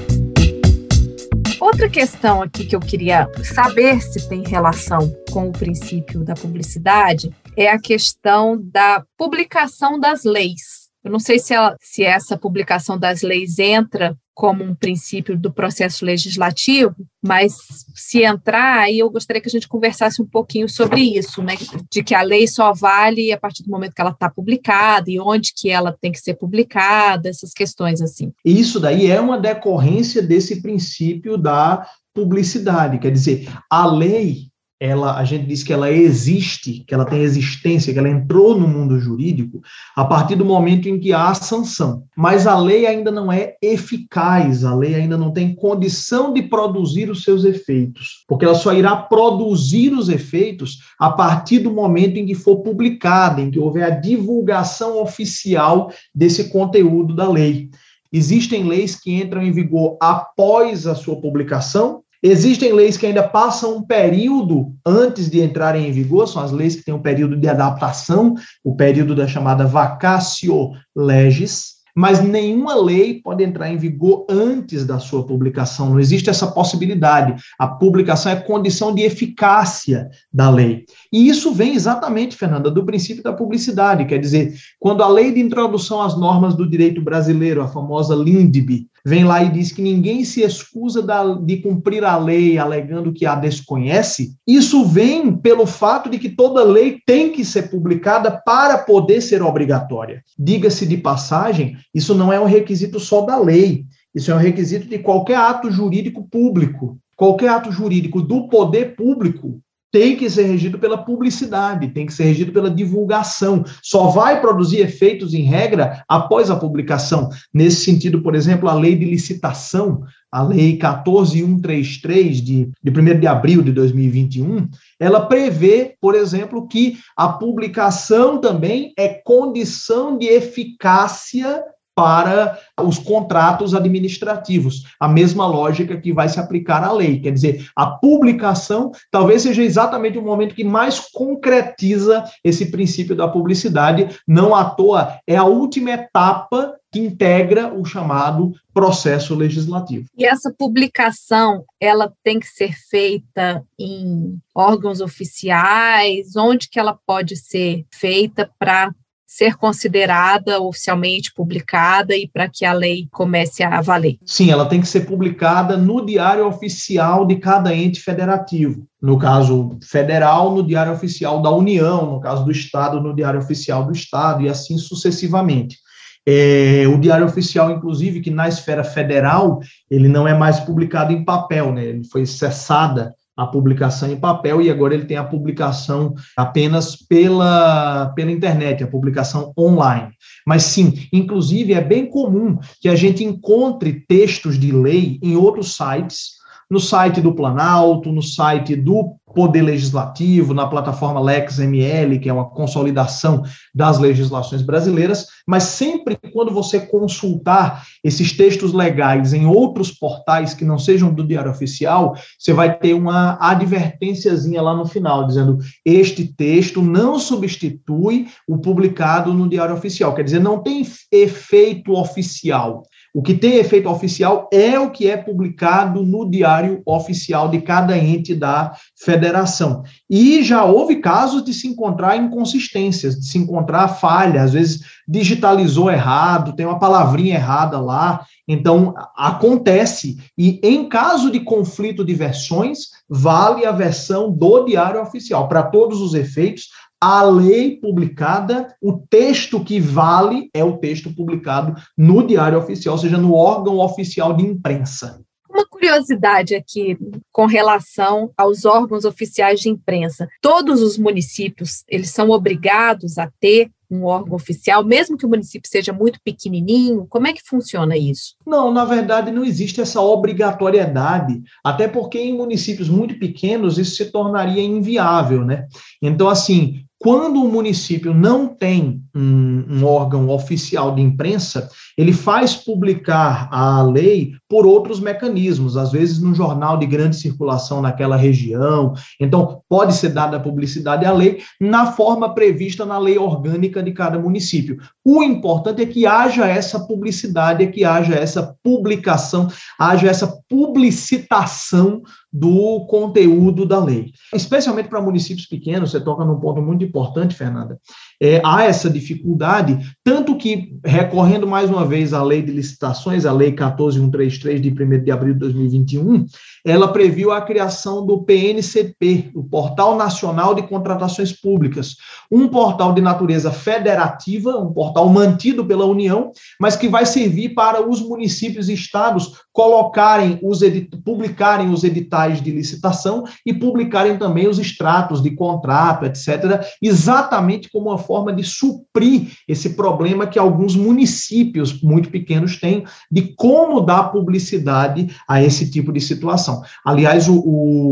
Outra 1.60 1.90
questão 1.90 2.42
aqui 2.42 2.64
que 2.64 2.74
eu 2.74 2.80
queria 2.80 3.28
saber 3.44 4.00
se 4.00 4.28
tem 4.28 4.42
relação 4.42 5.12
com 5.30 5.48
o 5.48 5.52
princípio 5.52 6.24
da 6.24 6.34
publicidade 6.34 7.30
é 7.56 7.68
a 7.68 7.78
questão 7.78 8.58
da 8.60 9.04
publicação 9.16 10.00
das 10.00 10.24
leis. 10.24 10.88
Eu 11.04 11.10
não 11.10 11.18
sei 11.18 11.38
se, 11.38 11.54
ela, 11.54 11.76
se 11.80 12.02
essa 12.02 12.36
publicação 12.36 12.98
das 12.98 13.22
leis 13.22 13.58
entra 13.58 14.16
como 14.40 14.64
um 14.64 14.74
princípio 14.74 15.38
do 15.38 15.52
processo 15.52 16.02
legislativo, 16.02 16.96
mas 17.22 17.52
se 17.94 18.22
entrar, 18.22 18.78
aí 18.78 18.98
eu 18.98 19.10
gostaria 19.10 19.42
que 19.42 19.48
a 19.48 19.50
gente 19.50 19.68
conversasse 19.68 20.22
um 20.22 20.24
pouquinho 20.24 20.66
sobre 20.66 21.02
isso, 21.02 21.42
né? 21.42 21.58
De 21.92 22.02
que 22.02 22.14
a 22.14 22.22
lei 22.22 22.48
só 22.48 22.72
vale 22.72 23.30
a 23.34 23.38
partir 23.38 23.62
do 23.62 23.70
momento 23.70 23.92
que 23.92 24.00
ela 24.00 24.12
está 24.12 24.30
publicada 24.30 25.10
e 25.10 25.20
onde 25.20 25.52
que 25.54 25.68
ela 25.68 25.94
tem 26.00 26.10
que 26.10 26.18
ser 26.18 26.36
publicada, 26.36 27.28
essas 27.28 27.52
questões 27.52 28.00
assim. 28.00 28.32
Isso 28.42 28.80
daí 28.80 29.10
é 29.10 29.20
uma 29.20 29.38
decorrência 29.38 30.22
desse 30.22 30.62
princípio 30.62 31.36
da 31.36 31.86
publicidade, 32.14 32.98
quer 32.98 33.12
dizer, 33.12 33.46
a 33.68 33.84
lei 33.84 34.49
ela, 34.80 35.18
a 35.18 35.24
gente 35.24 35.46
diz 35.46 35.62
que 35.62 35.74
ela 35.74 35.90
existe, 35.90 36.82
que 36.86 36.94
ela 36.94 37.04
tem 37.04 37.20
existência, 37.20 37.92
que 37.92 37.98
ela 37.98 38.08
entrou 38.08 38.58
no 38.58 38.66
mundo 38.66 38.98
jurídico 38.98 39.60
a 39.94 40.06
partir 40.06 40.36
do 40.36 40.44
momento 40.44 40.88
em 40.88 40.98
que 40.98 41.12
há 41.12 41.34
sanção. 41.34 42.04
Mas 42.16 42.46
a 42.46 42.58
lei 42.58 42.86
ainda 42.86 43.10
não 43.10 43.30
é 43.30 43.56
eficaz, 43.60 44.64
a 44.64 44.74
lei 44.74 44.94
ainda 44.94 45.18
não 45.18 45.32
tem 45.32 45.54
condição 45.54 46.32
de 46.32 46.40
produzir 46.42 47.10
os 47.10 47.22
seus 47.22 47.44
efeitos, 47.44 48.24
porque 48.26 48.46
ela 48.46 48.54
só 48.54 48.72
irá 48.72 48.96
produzir 48.96 49.92
os 49.92 50.08
efeitos 50.08 50.78
a 50.98 51.10
partir 51.10 51.58
do 51.58 51.70
momento 51.70 52.16
em 52.16 52.24
que 52.24 52.34
for 52.34 52.62
publicada, 52.62 53.42
em 53.42 53.50
que 53.50 53.58
houver 53.58 53.84
a 53.84 53.90
divulgação 53.90 55.02
oficial 55.02 55.92
desse 56.14 56.48
conteúdo 56.48 57.14
da 57.14 57.28
lei. 57.28 57.68
Existem 58.10 58.64
leis 58.64 58.96
que 58.96 59.14
entram 59.14 59.42
em 59.42 59.52
vigor 59.52 59.98
após 60.00 60.86
a 60.86 60.94
sua 60.94 61.20
publicação, 61.20 62.02
Existem 62.22 62.72
leis 62.72 62.96
que 62.96 63.06
ainda 63.06 63.26
passam 63.26 63.76
um 63.76 63.82
período 63.82 64.74
antes 64.84 65.30
de 65.30 65.40
entrarem 65.40 65.88
em 65.88 65.92
vigor, 65.92 66.28
são 66.28 66.42
as 66.42 66.52
leis 66.52 66.76
que 66.76 66.84
têm 66.84 66.94
um 66.94 67.02
período 67.02 67.36
de 67.36 67.48
adaptação, 67.48 68.34
o 68.62 68.76
período 68.76 69.14
da 69.14 69.26
chamada 69.26 69.66
vacatio 69.66 70.72
legis, 70.94 71.80
mas 71.96 72.22
nenhuma 72.22 72.74
lei 72.74 73.20
pode 73.20 73.42
entrar 73.42 73.70
em 73.70 73.76
vigor 73.76 74.26
antes 74.28 74.86
da 74.86 74.98
sua 74.98 75.26
publicação. 75.26 75.90
Não 75.90 76.00
existe 76.00 76.30
essa 76.30 76.46
possibilidade. 76.46 77.34
A 77.58 77.66
publicação 77.66 78.32
é 78.32 78.36
condição 78.36 78.94
de 78.94 79.02
eficácia 79.02 80.08
da 80.32 80.50
lei. 80.50 80.84
E 81.12 81.28
isso 81.28 81.52
vem 81.52 81.74
exatamente, 81.74 82.36
Fernanda, 82.36 82.70
do 82.70 82.84
princípio 82.84 83.22
da 83.22 83.32
publicidade. 83.32 84.04
Quer 84.04 84.18
dizer, 84.18 84.54
quando 84.78 85.02
a 85.02 85.08
lei 85.08 85.32
de 85.32 85.40
introdução 85.40 86.00
às 86.00 86.18
normas 86.18 86.54
do 86.54 86.68
direito 86.68 87.00
brasileiro, 87.00 87.62
a 87.62 87.68
famosa 87.68 88.14
LINDB, 88.14 88.86
vem 89.04 89.24
lá 89.24 89.42
e 89.42 89.50
diz 89.50 89.72
que 89.72 89.82
ninguém 89.82 90.24
se 90.24 90.42
excusa 90.42 91.04
de 91.42 91.56
cumprir 91.58 92.04
a 92.04 92.16
lei 92.16 92.58
alegando 92.58 93.12
que 93.12 93.26
a 93.26 93.34
desconhece, 93.34 94.34
isso 94.46 94.84
vem 94.84 95.34
pelo 95.34 95.66
fato 95.66 96.08
de 96.10 96.18
que 96.18 96.28
toda 96.28 96.62
lei 96.62 96.98
tem 97.06 97.32
que 97.32 97.44
ser 97.44 97.70
publicada 97.70 98.30
para 98.30 98.78
poder 98.78 99.20
ser 99.20 99.42
obrigatória. 99.42 100.22
Diga-se 100.38 100.86
de 100.86 100.96
passagem, 100.96 101.76
isso 101.94 102.14
não 102.14 102.32
é 102.32 102.40
um 102.40 102.46
requisito 102.46 103.00
só 103.00 103.22
da 103.22 103.38
lei, 103.38 103.84
isso 104.14 104.30
é 104.30 104.34
um 104.34 104.38
requisito 104.38 104.88
de 104.88 104.98
qualquer 104.98 105.36
ato 105.36 105.70
jurídico 105.70 106.26
público. 106.28 106.98
Qualquer 107.16 107.50
ato 107.50 107.70
jurídico 107.70 108.22
do 108.22 108.48
poder 108.48 108.96
público 108.96 109.60
tem 109.92 110.16
que 110.16 110.30
ser 110.30 110.44
regido 110.44 110.78
pela 110.78 110.98
publicidade, 110.98 111.88
tem 111.88 112.06
que 112.06 112.12
ser 112.12 112.24
regido 112.24 112.52
pela 112.52 112.70
divulgação. 112.70 113.64
Só 113.82 114.08
vai 114.08 114.40
produzir 114.40 114.78
efeitos 114.78 115.34
em 115.34 115.42
regra 115.42 116.04
após 116.08 116.50
a 116.50 116.56
publicação. 116.56 117.28
Nesse 117.52 117.84
sentido, 117.84 118.22
por 118.22 118.34
exemplo, 118.34 118.68
a 118.68 118.74
lei 118.74 118.94
de 118.94 119.04
licitação, 119.04 120.02
a 120.30 120.42
lei 120.42 120.76
14133 120.76 122.40
de, 122.40 122.70
de 122.82 122.90
1 122.90 123.18
de 123.18 123.26
abril 123.26 123.62
de 123.62 123.72
2021, 123.72 124.68
ela 124.98 125.26
prevê, 125.26 125.96
por 126.00 126.14
exemplo, 126.14 126.68
que 126.68 126.98
a 127.16 127.28
publicação 127.28 128.40
também 128.40 128.92
é 128.96 129.08
condição 129.08 130.16
de 130.16 130.26
eficácia 130.26 131.62
para 132.00 132.58
os 132.82 132.98
contratos 132.98 133.74
administrativos. 133.74 134.84
A 134.98 135.06
mesma 135.06 135.46
lógica 135.46 136.00
que 136.00 136.14
vai 136.14 136.30
se 136.30 136.40
aplicar 136.40 136.82
à 136.82 136.90
lei. 136.90 137.20
Quer 137.20 137.30
dizer, 137.30 137.68
a 137.76 137.84
publicação 137.84 138.90
talvez 139.10 139.42
seja 139.42 139.62
exatamente 139.62 140.16
o 140.16 140.22
momento 140.22 140.54
que 140.54 140.64
mais 140.64 140.98
concretiza 140.98 142.24
esse 142.42 142.70
princípio 142.70 143.14
da 143.14 143.28
publicidade. 143.28 144.18
Não 144.26 144.54
à 144.54 144.64
toa, 144.64 145.18
é 145.26 145.36
a 145.36 145.44
última 145.44 145.90
etapa 145.90 146.74
que 146.90 146.98
integra 146.98 147.70
o 147.72 147.84
chamado 147.84 148.54
processo 148.72 149.34
legislativo. 149.34 150.06
E 150.16 150.24
essa 150.24 150.50
publicação, 150.56 151.64
ela 151.78 152.10
tem 152.24 152.40
que 152.40 152.46
ser 152.46 152.72
feita 152.88 153.62
em 153.78 154.38
órgãos 154.54 155.02
oficiais? 155.02 156.34
Onde 156.34 156.66
que 156.66 156.80
ela 156.80 156.98
pode 157.06 157.36
ser 157.36 157.84
feita 157.92 158.50
para 158.58 158.90
ser 159.30 159.56
considerada 159.56 160.60
oficialmente 160.60 161.32
publicada 161.32 162.16
e 162.16 162.26
para 162.26 162.48
que 162.48 162.64
a 162.64 162.72
lei 162.72 163.06
comece 163.12 163.62
a 163.62 163.80
valer? 163.80 164.18
Sim, 164.26 164.50
ela 164.50 164.66
tem 164.66 164.80
que 164.80 164.88
ser 164.88 165.06
publicada 165.06 165.76
no 165.76 166.04
diário 166.04 166.44
oficial 166.48 167.24
de 167.24 167.36
cada 167.36 167.72
ente 167.72 168.00
federativo. 168.00 168.84
No 169.00 169.16
caso 169.16 169.78
federal, 169.88 170.52
no 170.52 170.66
diário 170.66 170.92
oficial 170.92 171.40
da 171.40 171.50
União, 171.52 172.10
no 172.10 172.20
caso 172.20 172.44
do 172.44 172.50
Estado, 172.50 173.00
no 173.00 173.14
diário 173.14 173.38
oficial 173.38 173.84
do 173.84 173.92
Estado, 173.92 174.42
e 174.42 174.48
assim 174.48 174.76
sucessivamente. 174.76 175.78
É, 176.26 176.84
o 176.88 176.98
Diário 176.98 177.24
Oficial, 177.24 177.70
inclusive, 177.70 178.20
que 178.20 178.30
na 178.30 178.46
esfera 178.46 178.84
federal, 178.84 179.60
ele 179.90 180.06
não 180.06 180.28
é 180.28 180.36
mais 180.36 180.60
publicado 180.60 181.12
em 181.12 181.24
papel, 181.24 181.72
né? 181.72 181.84
Ele 181.86 182.04
foi 182.04 182.26
cessada 182.26 183.14
a 183.40 183.46
publicação 183.46 184.12
em 184.12 184.16
papel 184.16 184.60
e 184.60 184.70
agora 184.70 184.92
ele 184.92 185.06
tem 185.06 185.16
a 185.16 185.24
publicação 185.24 186.14
apenas 186.36 186.94
pela, 186.94 188.12
pela 188.14 188.30
internet, 188.30 188.84
a 188.84 188.86
publicação 188.86 189.52
online. 189.58 190.10
Mas 190.46 190.64
sim, 190.64 191.08
inclusive 191.10 191.72
é 191.72 191.80
bem 191.80 192.06
comum 192.06 192.58
que 192.80 192.88
a 192.88 192.94
gente 192.94 193.24
encontre 193.24 194.04
textos 194.06 194.58
de 194.58 194.70
lei 194.70 195.18
em 195.22 195.36
outros 195.36 195.74
sites 195.74 196.39
no 196.70 196.78
site 196.78 197.20
do 197.20 197.34
Planalto, 197.34 198.12
no 198.12 198.22
site 198.22 198.76
do 198.76 199.16
Poder 199.34 199.62
Legislativo, 199.62 200.54
na 200.54 200.66
plataforma 200.66 201.20
LexML, 201.20 202.18
que 202.20 202.28
é 202.28 202.32
uma 202.32 202.48
consolidação 202.50 203.42
das 203.74 203.98
legislações 203.98 204.62
brasileiras, 204.62 205.26
mas 205.46 205.64
sempre 205.64 206.18
quando 206.32 206.52
você 206.52 206.80
consultar 206.80 207.84
esses 208.02 208.32
textos 208.32 208.72
legais 208.72 209.32
em 209.32 209.46
outros 209.46 209.90
portais 209.90 210.54
que 210.54 210.64
não 210.64 210.78
sejam 210.78 211.12
do 211.12 211.26
Diário 211.26 211.50
Oficial, 211.50 212.14
você 212.38 212.52
vai 212.52 212.76
ter 212.76 212.94
uma 212.94 213.38
advertênciazinha 213.40 214.62
lá 214.62 214.74
no 214.74 214.86
final, 214.86 215.26
dizendo 215.26 215.58
este 215.84 216.24
texto 216.24 216.82
não 216.82 217.18
substitui 217.18 218.26
o 218.48 218.58
publicado 218.58 219.32
no 219.32 219.48
Diário 219.48 219.74
Oficial, 219.74 220.14
quer 220.14 220.24
dizer, 220.24 220.40
não 220.40 220.62
tem 220.62 220.84
efeito 221.12 221.92
oficial. 221.92 222.82
O 223.12 223.22
que 223.22 223.34
tem 223.34 223.56
efeito 223.56 223.88
oficial 223.88 224.48
é 224.52 224.78
o 224.78 224.90
que 224.90 225.08
é 225.08 225.16
publicado 225.16 226.04
no 226.04 226.30
diário 226.30 226.80
oficial 226.86 227.48
de 227.48 227.60
cada 227.60 227.98
ente 227.98 228.34
da 228.34 228.72
federação. 228.96 229.82
E 230.08 230.42
já 230.44 230.64
houve 230.64 230.96
casos 230.96 231.44
de 231.44 231.52
se 231.52 231.66
encontrar 231.66 232.16
inconsistências, 232.16 233.18
de 233.18 233.26
se 233.26 233.36
encontrar 233.36 233.88
falha, 233.88 234.42
às 234.42 234.52
vezes 234.52 234.80
digitalizou 235.08 235.90
errado, 235.90 236.54
tem 236.54 236.64
uma 236.64 236.78
palavrinha 236.78 237.34
errada 237.34 237.80
lá. 237.80 238.24
Então, 238.46 238.94
acontece. 239.16 240.18
E 240.38 240.60
em 240.62 240.88
caso 240.88 241.32
de 241.32 241.40
conflito 241.40 242.04
de 242.04 242.14
versões, 242.14 242.90
vale 243.08 243.66
a 243.66 243.72
versão 243.72 244.30
do 244.30 244.64
diário 244.64 245.02
oficial. 245.02 245.48
Para 245.48 245.64
todos 245.64 246.00
os 246.00 246.14
efeitos, 246.14 246.68
a 247.00 247.22
lei 247.22 247.76
publicada, 247.76 248.76
o 248.80 248.92
texto 248.92 249.64
que 249.64 249.80
vale 249.80 250.50
é 250.52 250.62
o 250.62 250.76
texto 250.76 251.10
publicado 251.14 251.74
no 251.96 252.26
Diário 252.26 252.58
Oficial, 252.58 252.94
ou 252.94 253.00
seja, 253.00 253.16
no 253.16 253.32
órgão 253.32 253.78
oficial 253.78 254.34
de 254.34 254.44
imprensa. 254.44 255.22
Uma 255.48 255.66
curiosidade 255.66 256.54
aqui 256.54 256.96
com 257.32 257.46
relação 257.46 258.30
aos 258.36 258.64
órgãos 258.64 259.04
oficiais 259.04 259.60
de 259.60 259.68
imprensa. 259.68 260.28
Todos 260.40 260.82
os 260.82 260.98
municípios, 260.98 261.82
eles 261.88 262.10
são 262.10 262.30
obrigados 262.30 263.18
a 263.18 263.28
ter 263.40 263.70
um 263.90 264.04
órgão 264.04 264.36
oficial, 264.36 264.84
mesmo 264.84 265.16
que 265.16 265.26
o 265.26 265.28
município 265.28 265.68
seja 265.68 265.92
muito 265.92 266.20
pequenininho? 266.22 267.06
Como 267.08 267.26
é 267.26 267.32
que 267.32 267.42
funciona 267.44 267.96
isso? 267.96 268.36
Não, 268.46 268.72
na 268.72 268.84
verdade 268.84 269.32
não 269.32 269.44
existe 269.44 269.80
essa 269.80 270.00
obrigatoriedade, 270.00 271.42
até 271.64 271.88
porque 271.88 272.20
em 272.20 272.36
municípios 272.36 272.88
muito 272.88 273.18
pequenos 273.18 273.78
isso 273.78 273.96
se 273.96 274.12
tornaria 274.12 274.62
inviável, 274.62 275.44
né? 275.44 275.66
Então, 276.00 276.28
assim, 276.28 276.84
quando 277.00 277.42
o 277.42 277.50
município 277.50 278.12
não 278.12 278.46
tem 278.46 279.02
um, 279.16 279.64
um, 279.70 279.84
órgão 279.86 280.28
oficial 280.28 280.94
de 280.94 281.00
imprensa, 281.00 281.70
ele 281.96 282.12
faz 282.12 282.54
publicar 282.54 283.48
a 283.50 283.82
lei 283.82 284.32
por 284.46 284.66
outros 284.66 285.00
mecanismos, 285.00 285.78
às 285.78 285.92
vezes 285.92 286.20
no 286.20 286.34
jornal 286.34 286.76
de 286.76 286.84
grande 286.84 287.16
circulação 287.16 287.80
naquela 287.80 288.16
região. 288.16 288.92
Então, 289.18 289.62
pode 289.66 289.94
ser 289.94 290.10
dada 290.10 290.38
publicidade 290.38 291.06
à 291.06 291.12
lei 291.12 291.38
na 291.58 291.90
forma 291.92 292.34
prevista 292.34 292.84
na 292.84 292.98
lei 292.98 293.16
orgânica 293.16 293.82
de 293.82 293.92
cada 293.92 294.18
município. 294.18 294.76
O 295.02 295.22
importante 295.22 295.80
é 295.80 295.86
que 295.86 296.04
haja 296.04 296.46
essa 296.46 296.80
publicidade, 296.80 297.64
é 297.64 297.66
que 297.66 297.82
haja 297.82 298.14
essa 298.14 298.54
publicação, 298.62 299.48
haja 299.78 300.06
essa 300.06 300.38
publicitação 300.50 302.02
do 302.32 302.86
conteúdo 302.86 303.66
da 303.66 303.82
lei. 303.82 304.12
Especialmente 304.32 304.88
para 304.88 305.00
municípios 305.02 305.46
pequenos, 305.46 305.90
você 305.90 306.00
toca 306.00 306.24
num 306.24 306.38
ponto 306.38 306.62
muito 306.62 306.84
importante, 306.84 307.34
Fernanda. 307.34 307.80
É, 308.22 308.42
há 308.44 308.64
essa 308.64 308.90
dificuldade, 308.90 309.78
tanto 310.04 310.36
que, 310.36 310.74
recorrendo 310.84 311.46
mais 311.46 311.70
uma 311.70 311.86
vez 311.86 312.12
à 312.12 312.22
lei 312.22 312.42
de 312.42 312.52
licitações, 312.52 313.24
a 313.24 313.32
lei 313.32 313.52
14133 313.52 314.60
de 314.60 314.70
1 314.70 315.02
de 315.04 315.10
abril 315.10 315.32
de 315.32 315.40
2021, 315.40 316.26
ela 316.64 316.92
previu 316.92 317.32
a 317.32 317.40
criação 317.40 318.04
do 318.04 318.22
PNCP, 318.22 319.30
o 319.34 319.42
Portal 319.42 319.96
Nacional 319.96 320.54
de 320.54 320.62
Contratações 320.62 321.32
Públicas, 321.32 321.96
um 322.30 322.46
portal 322.48 322.92
de 322.92 323.00
natureza 323.00 323.50
federativa, 323.50 324.58
um 324.58 324.72
portal 324.72 325.08
mantido 325.08 325.64
pela 325.64 325.86
União, 325.86 326.30
mas 326.60 326.76
que 326.76 326.88
vai 326.88 327.06
servir 327.06 327.54
para 327.54 327.88
os 327.88 328.02
municípios 328.02 328.68
e 328.68 328.74
estados 328.74 329.32
colocarem 329.52 330.38
os 330.42 330.60
publicarem 331.04 331.70
os 331.70 331.84
editais 331.84 332.42
de 332.42 332.50
licitação 332.50 333.24
e 333.44 333.52
publicarem 333.52 334.18
também 334.18 334.46
os 334.46 334.58
extratos 334.58 335.22
de 335.22 335.30
contrato, 335.30 336.04
etc., 336.04 336.64
exatamente 336.82 337.70
como 337.70 337.88
uma 337.88 337.98
forma 338.10 338.32
de 338.32 338.42
suprir 338.42 339.28
esse 339.46 339.70
problema 339.70 340.26
que 340.26 340.36
alguns 340.36 340.74
municípios 340.74 341.80
muito 341.80 342.10
pequenos 342.10 342.58
têm 342.58 342.84
de 343.08 343.34
como 343.36 343.80
dar 343.80 344.10
publicidade 344.10 345.14
a 345.28 345.40
esse 345.40 345.70
tipo 345.70 345.92
de 345.92 346.00
situação. 346.00 346.60
Aliás, 346.84 347.28
o, 347.28 347.38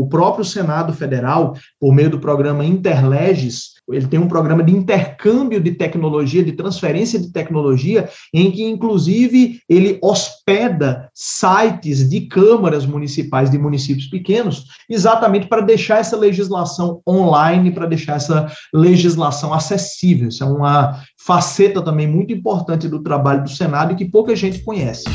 o 0.01 0.07
próprio 0.09 0.43
Senado 0.43 0.91
Federal, 0.91 1.55
por 1.79 1.95
meio 1.95 2.09
do 2.09 2.19
programa 2.19 2.65
Interleges, 2.65 3.78
ele 3.93 4.07
tem 4.07 4.19
um 4.19 4.27
programa 4.27 4.63
de 4.63 4.75
intercâmbio 4.75 5.59
de 5.59 5.71
tecnologia, 5.71 6.43
de 6.43 6.53
transferência 6.53 7.19
de 7.19 7.31
tecnologia, 7.31 8.09
em 8.33 8.51
que, 8.51 8.63
inclusive, 8.63 9.59
ele 9.67 9.99
hospeda 10.01 11.09
sites 11.13 12.09
de 12.09 12.21
câmaras 12.21 12.85
municipais 12.85 13.49
de 13.49 13.57
municípios 13.57 14.07
pequenos, 14.07 14.65
exatamente 14.89 15.47
para 15.47 15.61
deixar 15.61 15.99
essa 15.99 16.17
legislação 16.17 17.01
online, 17.07 17.71
para 17.71 17.85
deixar 17.85 18.15
essa 18.15 18.51
legislação 18.73 19.53
acessível. 19.53 20.29
Isso 20.29 20.43
é 20.43 20.47
uma 20.47 21.01
faceta 21.17 21.81
também 21.81 22.07
muito 22.07 22.33
importante 22.33 22.87
do 22.87 23.01
trabalho 23.01 23.43
do 23.43 23.49
Senado 23.49 23.93
e 23.93 23.95
que 23.95 24.05
pouca 24.05 24.35
gente 24.35 24.63
conhece. 24.63 25.05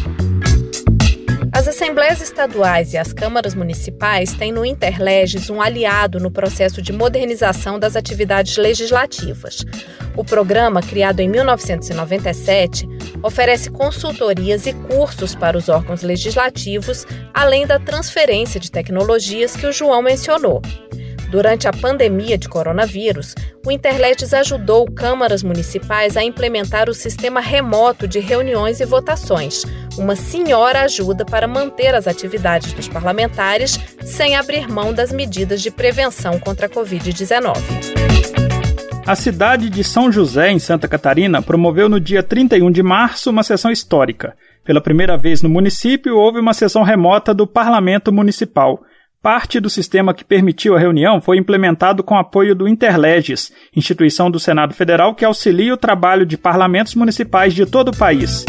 As 1.74 1.80
assembleias 1.80 2.20
estaduais 2.20 2.92
e 2.92 2.96
as 2.96 3.12
câmaras 3.12 3.52
municipais 3.52 4.32
têm 4.32 4.52
no 4.52 4.64
Interleges 4.64 5.50
um 5.50 5.60
aliado 5.60 6.20
no 6.20 6.30
processo 6.30 6.80
de 6.80 6.92
modernização 6.92 7.80
das 7.80 7.96
atividades 7.96 8.56
legislativas. 8.56 9.64
O 10.16 10.22
programa, 10.24 10.80
criado 10.80 11.18
em 11.18 11.28
1997, 11.28 12.88
oferece 13.24 13.70
consultorias 13.70 14.66
e 14.66 14.72
cursos 14.72 15.34
para 15.34 15.58
os 15.58 15.68
órgãos 15.68 16.02
legislativos, 16.02 17.04
além 17.34 17.66
da 17.66 17.80
transferência 17.80 18.60
de 18.60 18.70
tecnologias 18.70 19.56
que 19.56 19.66
o 19.66 19.72
João 19.72 20.00
mencionou. 20.00 20.62
Durante 21.34 21.66
a 21.66 21.72
pandemia 21.72 22.38
de 22.38 22.48
coronavírus, 22.48 23.34
o 23.66 23.72
Interletes 23.72 24.32
ajudou 24.32 24.88
câmaras 24.88 25.42
municipais 25.42 26.16
a 26.16 26.22
implementar 26.22 26.88
o 26.88 26.94
sistema 26.94 27.40
remoto 27.40 28.06
de 28.06 28.20
reuniões 28.20 28.78
e 28.78 28.84
votações, 28.84 29.64
uma 29.98 30.14
senhora 30.14 30.82
ajuda 30.82 31.24
para 31.24 31.48
manter 31.48 31.92
as 31.92 32.06
atividades 32.06 32.72
dos 32.72 32.86
parlamentares 32.86 33.80
sem 34.04 34.36
abrir 34.36 34.68
mão 34.68 34.94
das 34.94 35.10
medidas 35.10 35.60
de 35.60 35.72
prevenção 35.72 36.38
contra 36.38 36.66
a 36.66 36.70
Covid-19. 36.70 37.56
A 39.04 39.16
cidade 39.16 39.68
de 39.68 39.82
São 39.82 40.12
José, 40.12 40.52
em 40.52 40.60
Santa 40.60 40.86
Catarina, 40.86 41.42
promoveu 41.42 41.88
no 41.88 41.98
dia 41.98 42.22
31 42.22 42.70
de 42.70 42.82
março 42.84 43.30
uma 43.30 43.42
sessão 43.42 43.72
histórica. 43.72 44.36
Pela 44.64 44.80
primeira 44.80 45.16
vez 45.16 45.42
no 45.42 45.48
município, 45.48 46.16
houve 46.16 46.38
uma 46.38 46.54
sessão 46.54 46.84
remota 46.84 47.34
do 47.34 47.44
Parlamento 47.44 48.12
Municipal. 48.12 48.84
Parte 49.24 49.58
do 49.58 49.70
sistema 49.70 50.12
que 50.12 50.22
permitiu 50.22 50.76
a 50.76 50.78
reunião 50.78 51.18
foi 51.18 51.38
implementado 51.38 52.04
com 52.04 52.14
apoio 52.14 52.54
do 52.54 52.68
Interleges, 52.68 53.50
instituição 53.74 54.30
do 54.30 54.38
Senado 54.38 54.74
Federal 54.74 55.14
que 55.14 55.24
auxilia 55.24 55.72
o 55.72 55.78
trabalho 55.78 56.26
de 56.26 56.37
parlamentos 56.37 56.94
municipais 56.94 57.54
de 57.54 57.64
todo 57.64 57.88
o 57.88 57.96
país. 57.96 58.44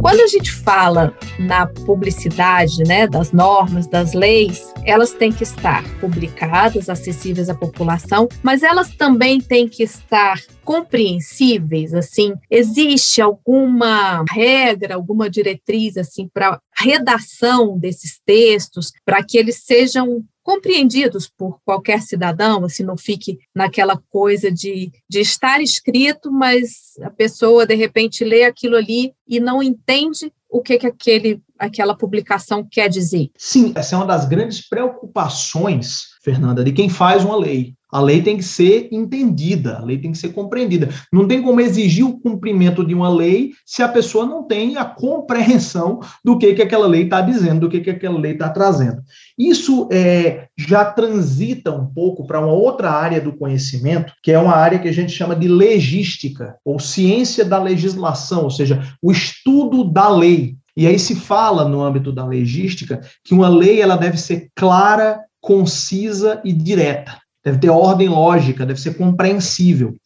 Quando 0.00 0.20
a 0.20 0.26
gente 0.26 0.50
fala 0.50 1.14
na 1.38 1.66
publicidade, 1.66 2.82
né, 2.84 3.06
das 3.06 3.32
normas, 3.32 3.86
das 3.86 4.14
leis, 4.14 4.72
elas 4.84 5.12
têm 5.12 5.30
que 5.30 5.42
estar 5.42 5.84
publicadas, 6.00 6.88
acessíveis 6.88 7.50
à 7.50 7.54
população, 7.54 8.26
mas 8.42 8.62
elas 8.62 8.90
também 8.90 9.40
têm 9.40 9.68
que 9.68 9.82
estar 9.82 10.40
compreensíveis, 10.64 11.92
assim, 11.92 12.32
existe 12.50 13.20
alguma 13.20 14.24
regra, 14.30 14.94
alguma 14.94 15.28
diretriz 15.28 15.96
assim 15.96 16.28
para 16.32 16.60
redação 16.78 17.76
desses 17.78 18.20
textos, 18.24 18.92
para 19.04 19.22
que 19.22 19.36
eles 19.36 19.64
sejam 19.64 20.24
compreendidos 20.42 21.28
por 21.28 21.60
qualquer 21.64 22.02
cidadão, 22.02 22.64
assim, 22.64 22.82
não 22.82 22.96
fique 22.96 23.38
naquela 23.54 23.96
coisa 24.10 24.50
de, 24.50 24.90
de 25.08 25.20
estar 25.20 25.60
escrito, 25.60 26.30
mas 26.30 26.94
a 27.02 27.10
pessoa 27.10 27.66
de 27.66 27.74
repente 27.74 28.24
lê 28.24 28.44
aquilo 28.44 28.76
ali 28.76 29.12
e 29.26 29.38
não 29.38 29.62
entende 29.62 30.32
o 30.48 30.60
que, 30.60 30.78
que 30.78 30.86
aquele, 30.86 31.40
aquela 31.58 31.94
publicação 31.94 32.66
quer 32.68 32.88
dizer. 32.88 33.30
Sim, 33.36 33.72
essa 33.76 33.94
é 33.94 33.98
uma 33.98 34.06
das 34.06 34.26
grandes 34.26 34.68
preocupações, 34.68 36.08
Fernanda, 36.22 36.64
de 36.64 36.72
quem 36.72 36.88
faz 36.88 37.24
uma 37.24 37.36
lei. 37.36 37.74
A 37.92 38.00
lei 38.00 38.22
tem 38.22 38.36
que 38.36 38.44
ser 38.44 38.88
entendida, 38.92 39.78
a 39.78 39.84
lei 39.84 39.98
tem 39.98 40.12
que 40.12 40.18
ser 40.18 40.28
compreendida. 40.28 40.88
Não 41.12 41.26
tem 41.26 41.42
como 41.42 41.60
exigir 41.60 42.06
o 42.06 42.18
cumprimento 42.18 42.84
de 42.84 42.94
uma 42.94 43.08
lei 43.08 43.52
se 43.66 43.82
a 43.82 43.88
pessoa 43.88 44.24
não 44.24 44.44
tem 44.44 44.76
a 44.76 44.84
compreensão 44.84 46.00
do 46.24 46.38
que, 46.38 46.54
que 46.54 46.62
aquela 46.62 46.86
lei 46.86 47.04
está 47.04 47.20
dizendo, 47.20 47.60
do 47.60 47.68
que, 47.68 47.80
que 47.80 47.90
aquela 47.90 48.18
lei 48.18 48.32
está 48.32 48.48
trazendo. 48.48 49.02
Isso 49.38 49.88
é, 49.90 50.46
já 50.56 50.84
transita 50.84 51.72
um 51.72 51.86
pouco 51.86 52.26
para 52.26 52.40
uma 52.40 52.52
outra 52.52 52.90
área 52.90 53.20
do 53.20 53.32
conhecimento, 53.32 54.12
que 54.22 54.30
é 54.30 54.38
uma 54.38 54.54
área 54.54 54.78
que 54.78 54.88
a 54.88 54.92
gente 54.92 55.12
chama 55.12 55.34
de 55.34 55.48
legística, 55.48 56.56
ou 56.64 56.78
ciência 56.78 57.44
da 57.44 57.60
legislação, 57.60 58.44
ou 58.44 58.50
seja, 58.50 58.82
o 59.02 59.10
estudo 59.10 59.84
da 59.84 60.08
lei. 60.08 60.56
E 60.76 60.86
aí 60.86 60.98
se 60.98 61.16
fala 61.16 61.68
no 61.68 61.82
âmbito 61.82 62.12
da 62.12 62.24
legística 62.24 63.00
que 63.24 63.34
uma 63.34 63.48
lei 63.48 63.80
ela 63.80 63.96
deve 63.96 64.16
ser 64.16 64.48
clara, 64.54 65.20
concisa 65.40 66.40
e 66.44 66.52
direta 66.52 67.18
deve 67.44 67.58
ter 67.58 67.70
ordem 67.70 68.08
lógica, 68.08 68.66
deve 68.66 68.80
ser 68.80 68.94
compreensível. 68.94 69.96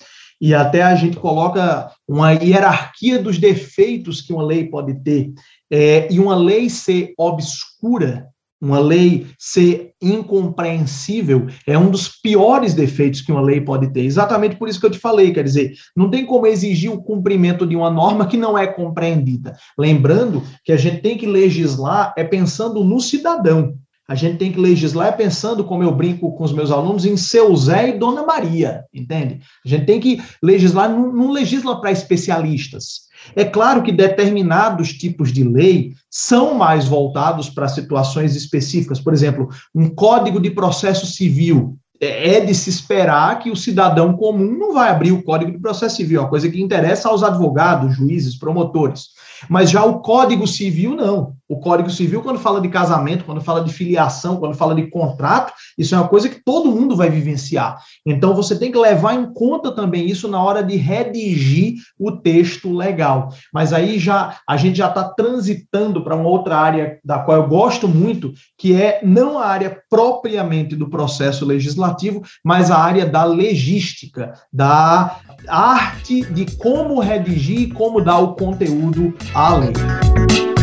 E 0.40 0.54
até 0.54 0.82
a 0.82 0.94
gente 0.94 1.16
coloca 1.16 1.90
uma 2.06 2.32
hierarquia 2.32 3.18
dos 3.18 3.38
defeitos 3.38 4.20
que 4.20 4.32
uma 4.32 4.44
lei 4.44 4.64
pode 4.68 4.94
ter. 5.02 5.32
É, 5.70 6.12
e 6.12 6.20
uma 6.20 6.36
lei 6.36 6.68
ser 6.68 7.14
obscura, 7.16 8.28
uma 8.60 8.78
lei 8.78 9.26
ser 9.38 9.92
incompreensível, 10.00 11.46
é 11.66 11.76
um 11.78 11.90
dos 11.90 12.08
piores 12.08 12.74
defeitos 12.74 13.20
que 13.20 13.32
uma 13.32 13.40
lei 13.40 13.60
pode 13.60 13.92
ter. 13.92 14.02
Exatamente 14.02 14.56
por 14.56 14.68
isso 14.68 14.80
que 14.80 14.86
eu 14.86 14.90
te 14.90 14.98
falei, 14.98 15.32
quer 15.32 15.44
dizer, 15.44 15.72
não 15.96 16.10
tem 16.10 16.26
como 16.26 16.46
exigir 16.46 16.90
o 16.90 17.02
cumprimento 17.02 17.66
de 17.66 17.76
uma 17.76 17.90
norma 17.90 18.26
que 18.26 18.36
não 18.36 18.56
é 18.56 18.66
compreendida. 18.66 19.56
Lembrando 19.78 20.42
que 20.64 20.72
a 20.72 20.76
gente 20.76 21.00
tem 21.00 21.16
que 21.16 21.26
legislar 21.26 22.12
é 22.16 22.24
pensando 22.24 22.82
no 22.82 23.00
cidadão. 23.00 23.78
A 24.06 24.14
gente 24.14 24.36
tem 24.36 24.52
que 24.52 24.60
legislar 24.60 25.16
pensando, 25.16 25.64
como 25.64 25.82
eu 25.82 25.94
brinco 25.94 26.32
com 26.32 26.44
os 26.44 26.52
meus 26.52 26.70
alunos, 26.70 27.06
em 27.06 27.16
seu 27.16 27.54
Zé 27.56 27.88
e 27.88 27.98
Dona 27.98 28.22
Maria, 28.22 28.84
entende? 28.92 29.40
A 29.64 29.68
gente 29.68 29.86
tem 29.86 29.98
que 29.98 30.22
legislar, 30.42 30.90
não, 30.90 31.10
não 31.10 31.30
legisla 31.30 31.80
para 31.80 31.90
especialistas. 31.90 33.04
É 33.34 33.44
claro 33.44 33.82
que 33.82 33.90
determinados 33.90 34.92
tipos 34.92 35.32
de 35.32 35.42
lei 35.42 35.92
são 36.10 36.54
mais 36.54 36.86
voltados 36.86 37.48
para 37.48 37.66
situações 37.66 38.36
específicas. 38.36 39.00
Por 39.00 39.14
exemplo, 39.14 39.48
um 39.74 39.88
código 39.88 40.38
de 40.38 40.50
processo 40.50 41.06
civil. 41.06 41.78
É, 42.00 42.34
é 42.34 42.40
de 42.40 42.52
se 42.54 42.68
esperar 42.68 43.38
que 43.38 43.50
o 43.50 43.56
cidadão 43.56 44.14
comum 44.14 44.58
não 44.58 44.74
vai 44.74 44.90
abrir 44.90 45.12
o 45.12 45.22
código 45.22 45.52
de 45.52 45.58
processo 45.58 45.96
civil, 45.96 46.18
é 46.18 46.22
uma 46.22 46.28
coisa 46.28 46.50
que 46.50 46.60
interessa 46.60 47.08
aos 47.08 47.22
advogados, 47.22 47.94
juízes, 47.96 48.36
promotores. 48.36 49.10
Mas 49.48 49.70
já 49.70 49.84
o 49.84 50.00
Código 50.00 50.46
Civil, 50.46 50.94
não. 50.94 51.34
O 51.48 51.58
Código 51.58 51.90
Civil, 51.90 52.22
quando 52.22 52.38
fala 52.38 52.60
de 52.60 52.68
casamento, 52.68 53.24
quando 53.24 53.40
fala 53.40 53.62
de 53.62 53.72
filiação, 53.72 54.36
quando 54.36 54.56
fala 54.56 54.74
de 54.74 54.88
contrato, 54.88 55.52
isso 55.76 55.94
é 55.94 55.98
uma 55.98 56.08
coisa 56.08 56.28
que 56.28 56.42
todo 56.42 56.70
mundo 56.70 56.96
vai 56.96 57.10
vivenciar. 57.10 57.78
Então, 58.06 58.34
você 58.34 58.58
tem 58.58 58.72
que 58.72 58.78
levar 58.78 59.14
em 59.14 59.32
conta 59.32 59.70
também 59.72 60.06
isso 60.06 60.26
na 60.28 60.42
hora 60.42 60.62
de 60.62 60.76
redigir 60.76 61.74
o 61.98 62.12
texto 62.12 62.72
legal. 62.72 63.28
Mas 63.52 63.72
aí 63.72 63.98
já 63.98 64.38
a 64.48 64.56
gente 64.56 64.78
já 64.78 64.88
está 64.88 65.04
transitando 65.04 66.02
para 66.02 66.16
uma 66.16 66.28
outra 66.28 66.56
área 66.56 66.98
da 67.04 67.18
qual 67.18 67.36
eu 67.36 67.48
gosto 67.48 67.86
muito, 67.86 68.32
que 68.56 68.74
é 68.74 69.00
não 69.02 69.38
a 69.38 69.46
área 69.46 69.82
propriamente 69.90 70.74
do 70.74 70.88
processo 70.88 71.44
legislativo, 71.44 72.22
mas 72.42 72.70
a 72.70 72.78
área 72.78 73.04
da 73.04 73.24
legística, 73.24 74.32
da 74.52 75.18
arte 75.46 76.22
de 76.32 76.56
como 76.56 77.00
redigir 77.00 77.60
e 77.60 77.70
como 77.70 78.00
dar 78.00 78.18
o 78.18 78.34
conteúdo 78.34 79.14
à 79.34 79.54
lei. 79.56 80.53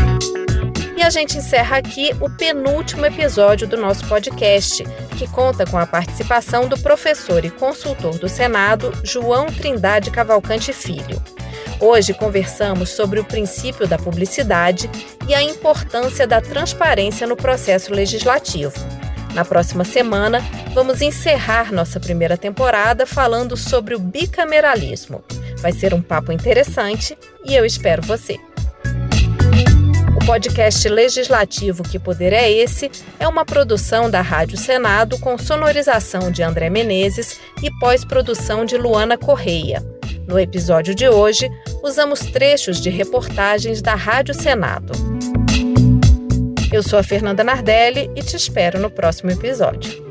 E 1.02 1.04
a 1.04 1.10
gente 1.10 1.36
encerra 1.36 1.78
aqui 1.78 2.12
o 2.22 2.30
penúltimo 2.30 3.04
episódio 3.08 3.68
do 3.68 3.76
nosso 3.76 4.08
podcast, 4.08 4.84
que 5.18 5.28
conta 5.28 5.66
com 5.66 5.76
a 5.76 5.88
participação 5.88 6.68
do 6.68 6.78
professor 6.78 7.44
e 7.44 7.50
consultor 7.50 8.20
do 8.20 8.30
Senado, 8.30 8.94
João 9.04 9.48
Trindade 9.48 10.12
Cavalcante 10.12 10.72
Filho. 10.72 11.20
Hoje 11.80 12.14
conversamos 12.14 12.90
sobre 12.90 13.20
o 13.20 13.24
princípio 13.24 13.88
da 13.88 13.98
publicidade 13.98 14.88
e 15.28 15.34
a 15.34 15.42
importância 15.42 16.28
da 16.28 16.40
transparência 16.40 17.26
no 17.26 17.36
processo 17.36 17.92
legislativo. 17.92 18.76
Na 19.34 19.44
próxima 19.44 19.84
semana, 19.84 20.40
vamos 20.72 21.02
encerrar 21.02 21.74
nossa 21.74 22.00
primeira 22.00 22.38
temporada 22.38 23.08
falando 23.08 23.58
sobre 23.58 23.96
o 23.96 24.00
bicameralismo. 24.00 25.24
Vai 25.58 25.72
ser 25.72 25.96
um 25.96 26.02
papo 26.02 26.32
interessante 26.32 27.18
e 27.44 27.56
eu 27.56 27.66
espero 27.66 28.04
você. 28.04 28.40
Podcast 30.32 30.88
legislativo 30.88 31.84
Que 31.84 32.00
Poder 32.00 32.32
é 32.32 32.50
Esse 32.50 32.90
é 33.20 33.28
uma 33.28 33.44
produção 33.44 34.10
da 34.10 34.22
Rádio 34.22 34.58
Senado 34.58 35.20
com 35.20 35.38
sonorização 35.38 36.32
de 36.32 36.42
André 36.42 36.70
Menezes 36.70 37.38
e 37.62 37.70
pós-produção 37.82 38.64
de 38.64 38.78
Luana 38.78 39.18
Correia. 39.18 39.84
No 40.26 40.40
episódio 40.40 40.96
de 40.96 41.06
hoje, 41.10 41.50
usamos 41.84 42.22
trechos 42.22 42.80
de 42.80 42.90
reportagens 42.90 43.82
da 43.82 43.94
Rádio 43.94 44.34
Senado. 44.34 44.94
Eu 46.72 46.82
sou 46.82 46.98
a 46.98 47.04
Fernanda 47.04 47.44
Nardelli 47.44 48.10
e 48.16 48.24
te 48.24 48.38
espero 48.38 48.80
no 48.80 48.90
próximo 48.90 49.32
episódio. 49.32 50.02